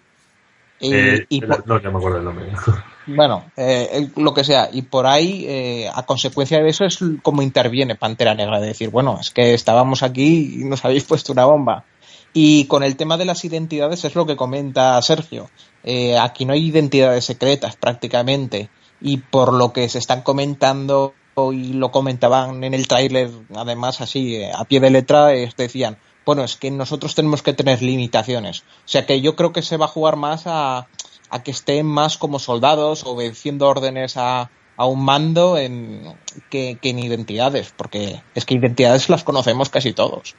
[0.84, 2.46] Y, Eh, y por- no, no me acuerdo el nombre.
[3.08, 4.70] bueno, eh, lo que sea.
[4.72, 8.90] Y por ahí, eh, a consecuencia de eso, es como interviene Pantera Negra, de decir,
[8.90, 11.86] bueno, es que estábamos aquí y nos habéis puesto una bomba.
[12.34, 15.50] Y con el tema de las identidades es lo que comenta Sergio.
[15.84, 18.70] Eh, aquí no hay identidades secretas prácticamente.
[19.00, 21.14] Y por lo que se están comentando
[21.52, 25.28] y lo comentaban en el tráiler, además así, eh, a pie de letra,
[25.58, 28.62] decían, bueno, es que nosotros tenemos que tener limitaciones.
[28.62, 30.88] O sea que yo creo que se va a jugar más a,
[31.30, 36.16] a que estén más como soldados, obedeciendo órdenes a, a un mando en,
[36.50, 40.36] que, que en identidades, porque es que identidades las conocemos casi todos.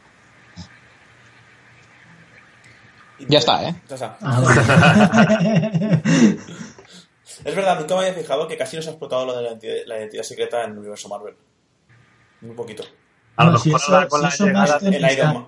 [3.28, 3.74] Ya está, ¿eh?
[3.88, 4.18] Ya está.
[4.20, 4.42] Ah.
[7.44, 9.48] Es verdad, nunca me había fijado que casi no se ha explotado lo de la
[9.50, 11.34] identidad, la identidad secreta en el universo Marvel.
[12.40, 12.84] Muy poquito.
[13.36, 15.34] A lo si mejor eso- con si la llegada- En Iron.
[15.34, 15.46] Man.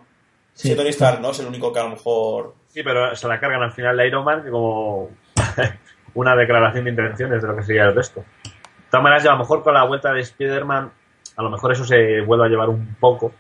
[0.57, 0.75] Sí.
[0.75, 1.31] Tony Stark, ¿no?
[1.31, 2.55] Es el único que a lo mejor.
[2.69, 5.11] Sí, pero se la cargan al final de Iron Man que como
[6.15, 8.21] una declaración de intenciones de lo que sería el resto.
[8.45, 10.91] De todas maneras, a lo mejor con la vuelta de Spider-Man,
[11.37, 13.33] a lo mejor eso se vuelve a llevar un poco.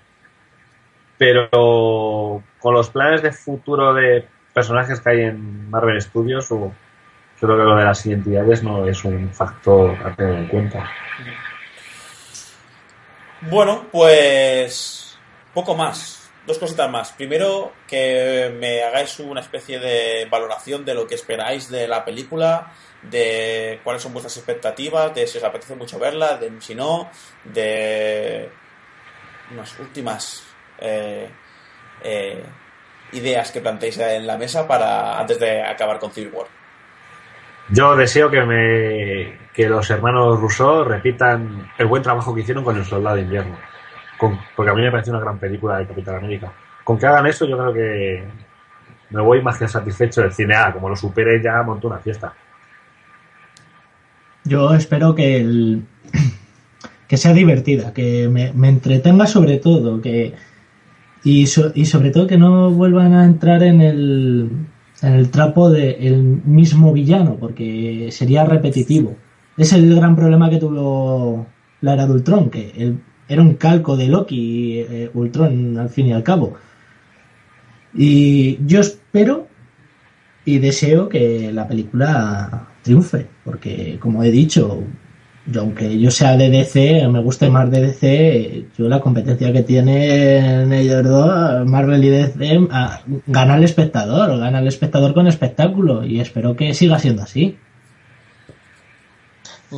[1.19, 6.73] Pero con los planes de futuro de personajes que hay en Marvel Studios, o-
[7.41, 10.91] creo que lo de las identidades no es un factor a tener en cuenta.
[13.43, 15.19] Bueno, pues.
[15.55, 16.26] Poco más.
[16.47, 17.13] Dos cositas más.
[17.13, 22.73] Primero, que me hagáis una especie de valoración de lo que esperáis de la película,
[23.03, 27.11] de cuáles son vuestras expectativas, de si os apetece mucho verla, de si no,
[27.45, 28.49] de
[29.53, 30.45] unas últimas
[30.79, 31.29] eh,
[32.05, 32.45] eh,
[33.13, 36.47] ideas que planteéis en la mesa para antes de acabar con Civil War.
[37.71, 42.77] Yo deseo que me que los hermanos Rousseau repitan el buen trabajo que hicieron con
[42.77, 43.57] el Soldado de Invierno.
[44.19, 46.53] Con- porque a mí me parece una gran película de Capitán América.
[46.85, 48.25] Con que hagan eso, yo creo que
[49.11, 50.55] me voy más que satisfecho del cine.
[50.73, 52.33] Como lo supere, ya monto una fiesta.
[54.45, 55.83] Yo espero que el
[57.09, 60.35] que sea divertida, que me, entretenga sobre todo, que
[61.25, 64.51] y, so- y sobre todo que no vuelvan a entrar en el
[65.03, 69.17] en el trapo del mismo villano, porque sería repetitivo.
[69.59, 71.47] Es el gran problema que tuvo
[71.83, 76.07] la era de Ultron, que el- era un calco de Loki, eh, Ultron al fin
[76.07, 76.55] y al cabo.
[77.95, 79.49] Y yo espero
[80.45, 84.83] y deseo que la película triunfe, porque como he dicho,
[85.47, 89.63] yo aunque yo sea de DC, me guste más de DC, yo la competencia que
[89.63, 96.05] tienen ellos dos, Marvel y DC, a- gana el espectador, gana el espectador con espectáculo,
[96.05, 97.57] y espero que siga siendo así.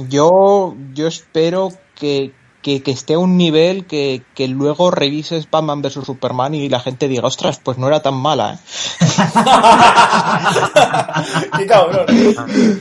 [0.09, 2.33] Yo, yo espero que,
[2.63, 6.81] que, que esté a un nivel que, que luego revises Batman vs Superman y la
[6.81, 8.59] gente diga, ostras, pues no era tan mala, ¿eh?
[11.59, 12.07] ¡Qué cabrón!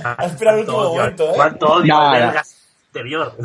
[0.03, 1.33] Ha esperado el último ¿Cuánto odio, momento, ¿eh?
[1.35, 2.11] cuánto odio ya.
[2.11, 3.35] vergas exterior?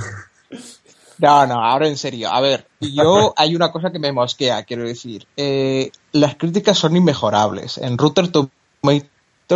[1.19, 2.33] No, no, ahora en serio.
[2.33, 5.29] A ver, yo hay una cosa que me mosquea, quiero decir.
[5.37, 7.79] Eh, las críticas son inmejorables.
[7.79, 8.29] En Router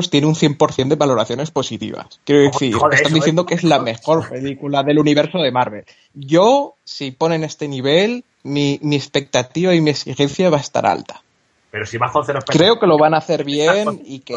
[0.01, 2.21] Tiene un 100% de valoraciones positivas.
[2.25, 3.47] Quiero decir, Joder, están eso, diciendo ¿eh?
[3.47, 5.85] que es la mejor película del universo de Marvel.
[6.15, 11.23] Yo, si ponen este nivel, mi, mi expectativa y mi exigencia va a estar alta.
[11.71, 14.35] Pero si bajo cero Creo que lo van a hacer bien y que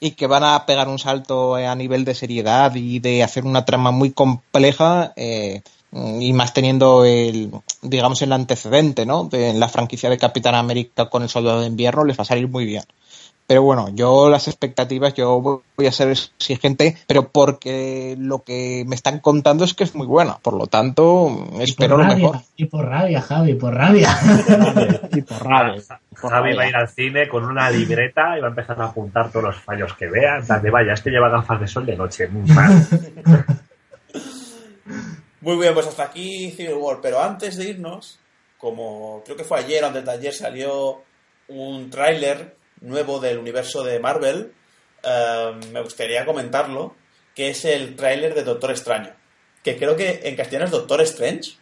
[0.00, 3.66] y que van a pegar un salto a nivel de seriedad y de hacer una
[3.66, 5.60] trama muy compleja eh,
[5.92, 7.50] y más teniendo el
[7.82, 12.04] digamos el antecedente no de la franquicia de Capitán América con el Soldado de Invierno
[12.04, 12.82] les va a salir muy bien
[13.50, 15.40] pero bueno yo las expectativas yo
[15.76, 20.06] voy a ser exigente pero porque lo que me están contando es que es muy
[20.06, 24.10] buena por lo tanto espero por lo rabia, mejor y por rabia, Javi, por rabia.
[25.12, 25.82] y por rabia,
[26.20, 28.84] por Javi va a ir al cine con una libreta y va a empezar a
[28.84, 30.40] apuntar todos los fallos que vea.
[30.60, 32.28] De, vaya, este lleva gafas de sol de noche.
[32.28, 32.86] muy mal".
[35.40, 36.98] Muy bien, pues hasta aquí Civil War.
[37.00, 38.20] Pero antes de irnos,
[38.58, 41.00] como creo que fue ayer antes de ayer, salió
[41.48, 44.52] un tráiler nuevo del universo de Marvel.
[45.02, 46.94] eh, me gustaría comentarlo,
[47.34, 49.10] que es el tráiler de Doctor Extraño.
[49.62, 51.52] Que creo que en castellano es Doctor Strange.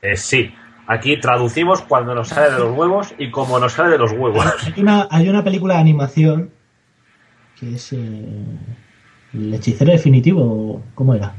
[0.00, 0.52] Eh, sí,
[0.86, 4.44] aquí traducimos cuando nos sale de los huevos y como nos sale de los huevos.
[4.64, 6.50] Hay una, hay una película de animación
[7.58, 7.98] que es eh,
[9.34, 11.34] El hechicero definitivo, ¿cómo era?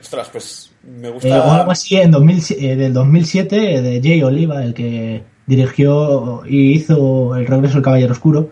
[0.00, 1.42] Ostras, pues me Eh, gusta.
[1.46, 6.72] o algo así en 2000, eh, del 2007 de Jay Oliva, el que dirigió y
[6.72, 8.50] hizo El regreso del caballero oscuro.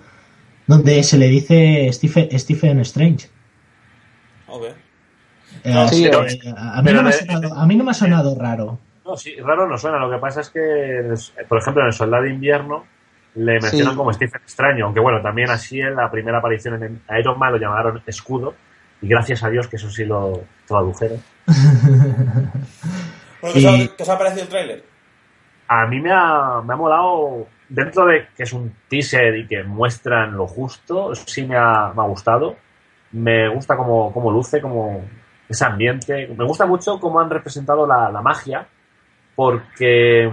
[0.67, 3.29] donde se le dice Stephen, Stephen Strange.
[5.63, 6.21] Eh, sí, pero-
[6.57, 8.79] a, mí no me ha sonado, a mí no me ha sonado raro.
[9.05, 9.99] No, sí, raro no suena.
[9.99, 11.15] Lo que pasa es que,
[11.49, 12.85] por ejemplo, en el Soldado de Invierno
[13.35, 13.97] le mencionan Sí.
[13.97, 17.59] como Stephen Extraño, aunque bueno, también así en la primera aparición en Iron Man lo
[17.59, 18.55] llamaron Escudo,
[19.03, 21.21] y gracias a Dios que eso sí lo tradujeron.
[23.43, 24.85] Bueno, ¿qué, Y- os ha, qué os ha parecido el tráiler?
[25.77, 29.63] A mí me ha, me ha molado, dentro de que es un teaser y que
[29.65, 32.57] muestran lo justo, sí me ha, me ha gustado.
[33.13, 35.03] Me gusta cómo, cómo luce, como
[35.49, 36.29] ese ambiente.
[36.37, 38.67] Me gusta mucho cómo han representado la, la magia,
[39.37, 40.31] porque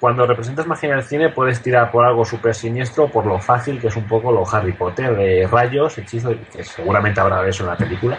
[0.00, 3.80] cuando representas magia en el cine puedes tirar por algo súper siniestro, por lo fácil
[3.80, 7.64] que es un poco lo Harry Potter, de rayos, hechizos, que seguramente habrá de eso
[7.64, 8.18] en la película.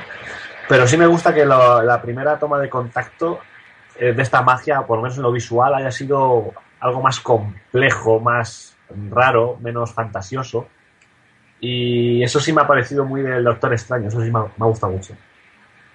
[0.67, 3.39] Pero sí me gusta que lo- la primera toma de contacto
[3.99, 8.19] eh, de esta magia, por lo menos en lo visual, haya sido algo más complejo,
[8.19, 8.75] más
[9.11, 10.67] raro, menos fantasioso.
[11.59, 14.49] Y eso sí me ha parecido muy del Doctor Extraño, eso sí me ha, me
[14.59, 15.13] ha gustado mucho.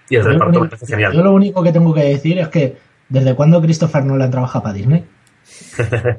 [0.08, 1.12] Y el Yo lo reparto me único- parece genial.
[1.12, 2.76] Yo lo único que tengo que decir es que
[3.08, 5.04] ¿desde cuándo Christopher Nolan trabaja para Disney?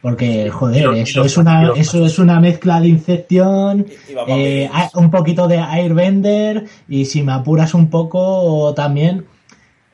[0.00, 3.84] Porque, joder, los- eso, los- es una, eso es una mezcla de Inception,
[4.28, 9.26] eh, un poquito de Airbender y si me apuras un poco también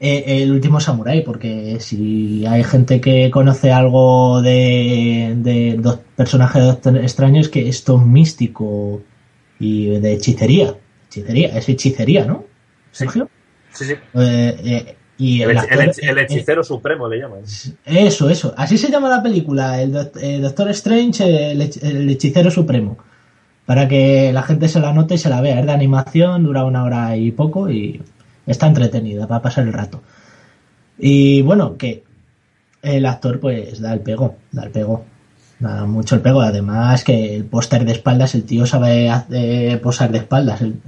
[0.05, 6.61] eh, el último Samurai, porque si hay gente que conoce algo de, de dos personajes
[6.63, 9.03] de Doctor Extraño es que esto es místico
[9.59, 10.75] y de hechicería.
[11.09, 12.45] Hechicería, es hechicería, ¿no?
[12.93, 13.29] Sergio?
[13.73, 13.93] Sí, sí.
[14.15, 15.57] Eh, eh, y El,
[16.03, 17.41] el hechicero supremo le llaman.
[17.85, 18.53] eso, eso.
[18.57, 22.99] Así se llama la película, el, Doc- Doctor Strange, el hechicero supremo.
[23.65, 25.61] Para que la gente se la note y se la vea.
[25.61, 28.03] Es de animación, dura una hora y poco y
[28.47, 30.03] está entretenida para pasar el rato.
[30.99, 32.05] Y bueno, que
[32.83, 35.05] el actor pues da el pego, da el pego.
[35.61, 36.41] Da mucho el pego.
[36.43, 40.83] Además que el póster de espaldas, el tío sabe hacer- posar de espaldas en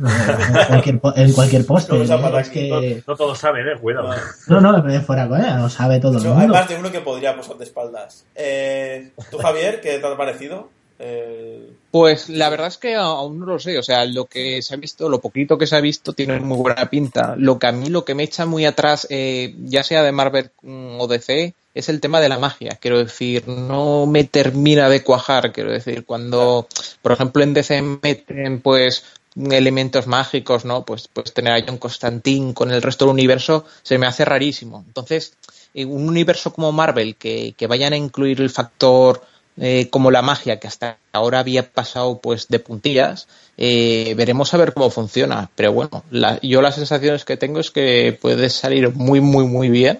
[0.68, 1.94] cualquier, en cualquier póster.
[1.94, 2.02] No,
[2.38, 2.40] ¿eh?
[2.40, 2.80] Es No,
[3.12, 4.10] no todos saben, eh, cuidado.
[4.48, 6.54] No, no, pero fuera coña, lo sabe todo el Eso, hay mundo.
[6.54, 8.26] más de uno que podría posar de espaldas.
[8.34, 10.68] Eh, ¿Tú, Javier, qué te ha parecido?
[10.98, 14.74] Eh, Pues la verdad es que aún no lo sé, o sea, lo que se
[14.74, 17.34] ha visto, lo poquito que se ha visto tiene muy buena pinta.
[17.36, 20.50] Lo que a mí lo que me echa muy atrás, eh, ya sea de Marvel
[20.62, 22.78] mm, o DC, es el tema de la magia.
[22.80, 26.66] Quiero decir, no me termina de cuajar, quiero decir, cuando,
[27.02, 29.04] por ejemplo, en DC meten pues
[29.50, 30.84] elementos mágicos, ¿no?
[30.84, 34.84] Pues, pues tener a John Constantine con el resto del universo se me hace rarísimo.
[34.86, 35.34] Entonces,
[35.74, 39.22] en un universo como Marvel que, que vayan a incluir el factor
[39.58, 43.26] eh, como la magia que hasta ahora había pasado pues de puntillas
[43.56, 47.70] eh, veremos a ver cómo funciona pero bueno la- yo las sensaciones que tengo es
[47.70, 49.98] que puede salir muy muy muy bien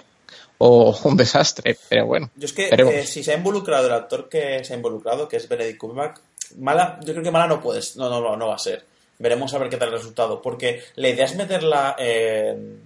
[0.58, 4.28] o un desastre pero bueno yo es que eh, si se ha involucrado el actor
[4.28, 6.18] que se ha involucrado, que es Benedict Cumberbatch,
[6.58, 8.84] mala, yo creo que mala no puedes, no, no, no, no va a ser.
[9.18, 12.82] Veremos a ver qué tal el resultado, porque la idea es meterla en,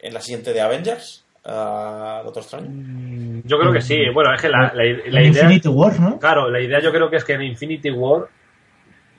[0.00, 3.42] en la siguiente de Avengers, a Doctor Extraño.
[3.44, 4.08] Yo creo que sí.
[4.12, 5.42] Bueno, es que la, la- la En idea.
[5.44, 6.18] Infinity War, ¿no?
[6.18, 8.28] Claro, la idea yo creo que es que en Infinity War.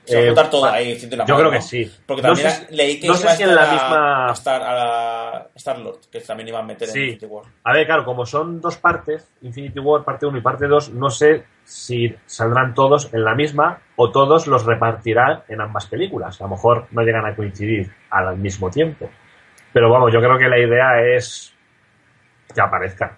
[0.06, 1.50] Se va a eh, juntar todo ahí, Infinity War, Yo creo ¿no?
[1.52, 1.90] que sí.
[2.06, 3.82] Porque No también sé leí que no iba sé si en a la estar a-
[3.88, 4.28] misma.
[4.28, 6.96] a Star, a la Star Lord, que también iban a meter en.
[6.96, 7.44] Infinity War.
[7.64, 11.08] A ver, claro, como son dos partes, Infinity War parte 1 y parte 2, no
[11.10, 16.38] sé si saldrán todos en la misma o todos los repartirán en ambas películas.
[16.40, 19.08] A lo mejor no llegan a coincidir al mismo tiempo.
[19.72, 21.53] Pero vamos, yo creo que la idea es
[22.54, 23.10] que aparezcan.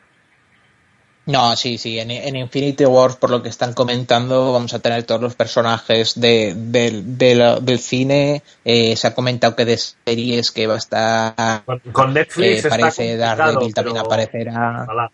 [1.26, 1.98] No, sí, sí.
[1.98, 6.18] En, en Infinity Wars, por lo que están comentando, vamos a tener todos los personajes
[6.20, 8.42] de, del- de la- del cine.
[8.64, 11.64] Eh, se ha comentado que de series que va a estar.
[11.64, 14.82] Con, con Netflix eh, parece Daredevil también aparecerá.
[14.84, 15.10] ojalá.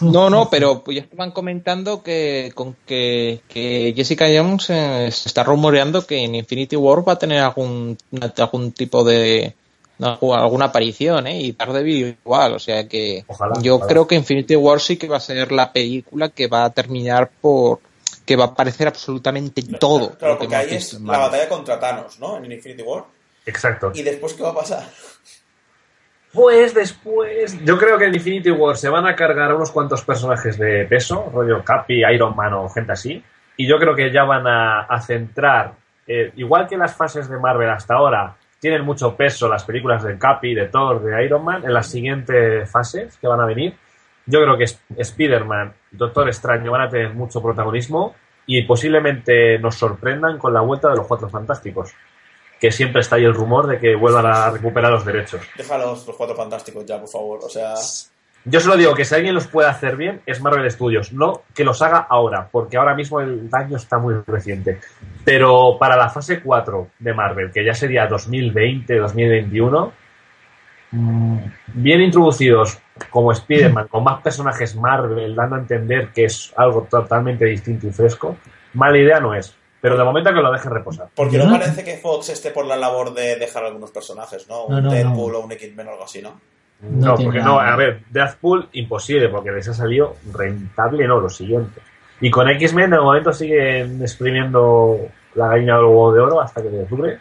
[0.00, 5.28] No, no, pero pues ya estaban comentando que con que, que Jessica Jones eh, se
[5.28, 7.96] está rumoreando que en Infinity War va a tener algún
[8.38, 9.54] algún tipo de
[10.04, 11.40] alguna aparición, ¿eh?
[11.40, 13.88] Y Daredevil igual, o sea que Ojalá, yo ojalá.
[13.88, 17.30] creo que Infinity War sí que va a ser la película que va a terminar
[17.40, 17.80] por
[18.26, 21.26] que va a aparecer absolutamente todo Claro, lo que porque ahí visto es la Marvel.
[21.30, 22.38] batalla contra Thanos, ¿no?
[22.38, 23.04] En Infinity War.
[23.46, 23.92] Exacto.
[23.94, 24.84] ¿Y después qué va a pasar?
[26.32, 30.02] Pues después, yo creo que en Infinity War se van a cargar a unos cuantos
[30.02, 33.22] personajes de peso, rollo Capi, Iron Man o gente así,
[33.56, 35.74] y yo creo que ya van a, a centrar,
[36.08, 40.16] eh, igual que las fases de Marvel hasta ahora tienen mucho peso las películas de
[40.16, 43.76] Capi, de Thor, de Iron Man, en las siguientes fases que van a venir,
[44.24, 48.14] yo creo que Sp- Spider-Man Doctor Extraño van a tener mucho protagonismo
[48.46, 51.92] y posiblemente nos sorprendan con la vuelta de los Cuatro Fantásticos,
[52.58, 55.42] que siempre está ahí el rumor de que vuelvan a recuperar los derechos.
[55.58, 57.40] Déjalos los cuatro fantásticos ya, por favor.
[57.44, 57.74] O sea,
[58.46, 61.64] Yo solo digo que si alguien los puede hacer bien es Marvel Studios, no que
[61.64, 64.80] los haga ahora, porque ahora mismo el daño está muy reciente.
[65.24, 69.92] Pero para la fase 4 de Marvel, que ya sería 2020-2021,
[70.90, 71.38] mm,
[71.68, 77.46] bien introducidos como Spider-Man, con más personajes Marvel, dando a entender que es algo totalmente
[77.46, 78.36] distinto y fresco,
[78.74, 79.56] mala idea no es.
[79.80, 81.08] Pero de momento que lo dejen reposar.
[81.14, 84.66] Porque no parece que Fox esté por la labor de dejar algunos personajes, ¿no?
[84.68, 85.38] No, Un no, Deadpool no.
[85.38, 86.40] o un X-Men o algo así, ¿no?
[86.90, 91.28] No, No porque no, a ver, Deathpool imposible, porque les ha salido rentable, no, lo
[91.30, 91.80] siguiente.
[92.20, 94.98] Y con X-Men de momento siguen exprimiendo
[95.34, 97.18] la gallina del huevo de oro hasta que les dure.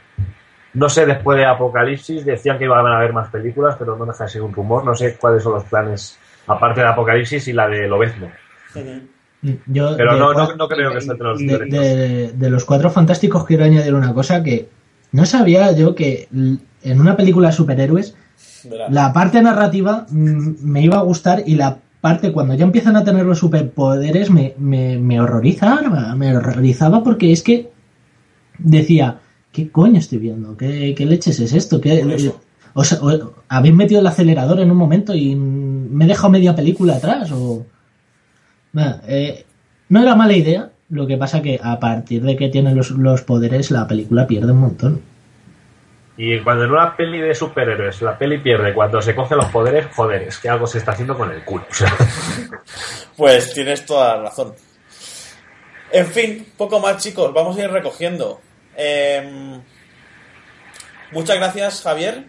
[0.76, 4.24] No sé, después de Apocalipsis decían que iban a haber más películas, pero no deja
[4.24, 4.84] de ser un rumor.
[4.84, 6.18] No sé cuáles son los planes,
[6.48, 8.28] aparte de Apocalipsis y la de Lobezno.
[9.68, 12.50] Yo, Pero de no, cua- no, no creo que sea entre los de, de- de
[12.50, 14.70] los cuatro fantásticos quiero añadir una cosa que
[15.12, 18.16] no sabía yo que en una película de superhéroes
[18.70, 18.92] Verás.
[18.92, 23.26] la parte narrativa me iba a gustar y la parte cuando ya empiezan a tener
[23.26, 27.70] los superpoderes me, me, me horrorizaba, me horrorizaba porque es que
[28.60, 29.20] decía,
[29.52, 30.58] ¿qué coño estoy viendo?
[30.58, 31.80] ¿Qué, qué leches es esto?
[31.80, 32.40] ¿Qué, Curioso.
[32.74, 36.56] o sea, o- ¿Habéis metido el acelerador en un momento y me he dejado media
[36.56, 37.32] película atrás?
[37.32, 37.66] O...
[38.74, 39.46] Bueno, eh,
[39.90, 43.22] no era mala idea, lo que pasa que a partir de que tienen los, los
[43.22, 45.02] poderes la película pierde un montón.
[46.16, 49.88] Y cuando en una peli de superhéroes la peli pierde cuando se cogen los poderes,
[49.96, 51.66] joder, es que algo se está haciendo con el culo.
[51.70, 51.92] O sea,
[53.18, 54.54] Pues tienes toda la razón.
[55.92, 58.42] En fin, poco más chicos, vamos a ir recogiendo.
[58.76, 59.62] Em,
[61.12, 62.26] muchas gracias Javier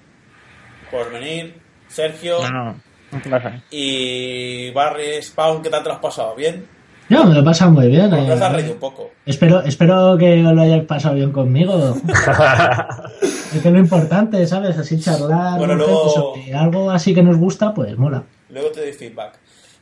[0.90, 3.62] por venir, Sergio un placer.
[3.70, 6.34] y Barry Spawn, ¿qué tal te lo has pasado?
[6.34, 6.66] ¿Bien?
[7.14, 8.10] No, me lo he pasado muy bien.
[8.10, 8.48] Pues eh.
[8.48, 9.10] reído un poco.
[9.24, 11.96] Espero, espero que os lo hayáis pasado bien conmigo.
[13.54, 14.76] es que lo importante, ¿sabes?
[14.76, 18.24] Así charlar Bueno, luego- sobre algo así que nos gusta, pues mola.
[18.50, 19.38] Luego te doy feedback.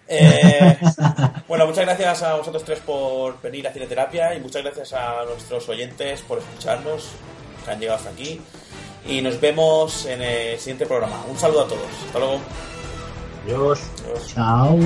[0.09, 0.77] Eh,
[1.49, 5.69] bueno, muchas gracias a vosotros tres por venir a Cineterapia y muchas gracias a nuestros
[5.69, 7.13] oyentes por escucharnos,
[7.65, 8.41] que han llegado hasta aquí.
[9.09, 11.25] Y nos vemos en el siguiente programa.
[11.29, 11.89] Un saludo a todos.
[12.07, 12.41] Hasta luego.
[13.47, 13.81] Dios.
[14.05, 14.35] Adiós.
[14.35, 14.79] Chao.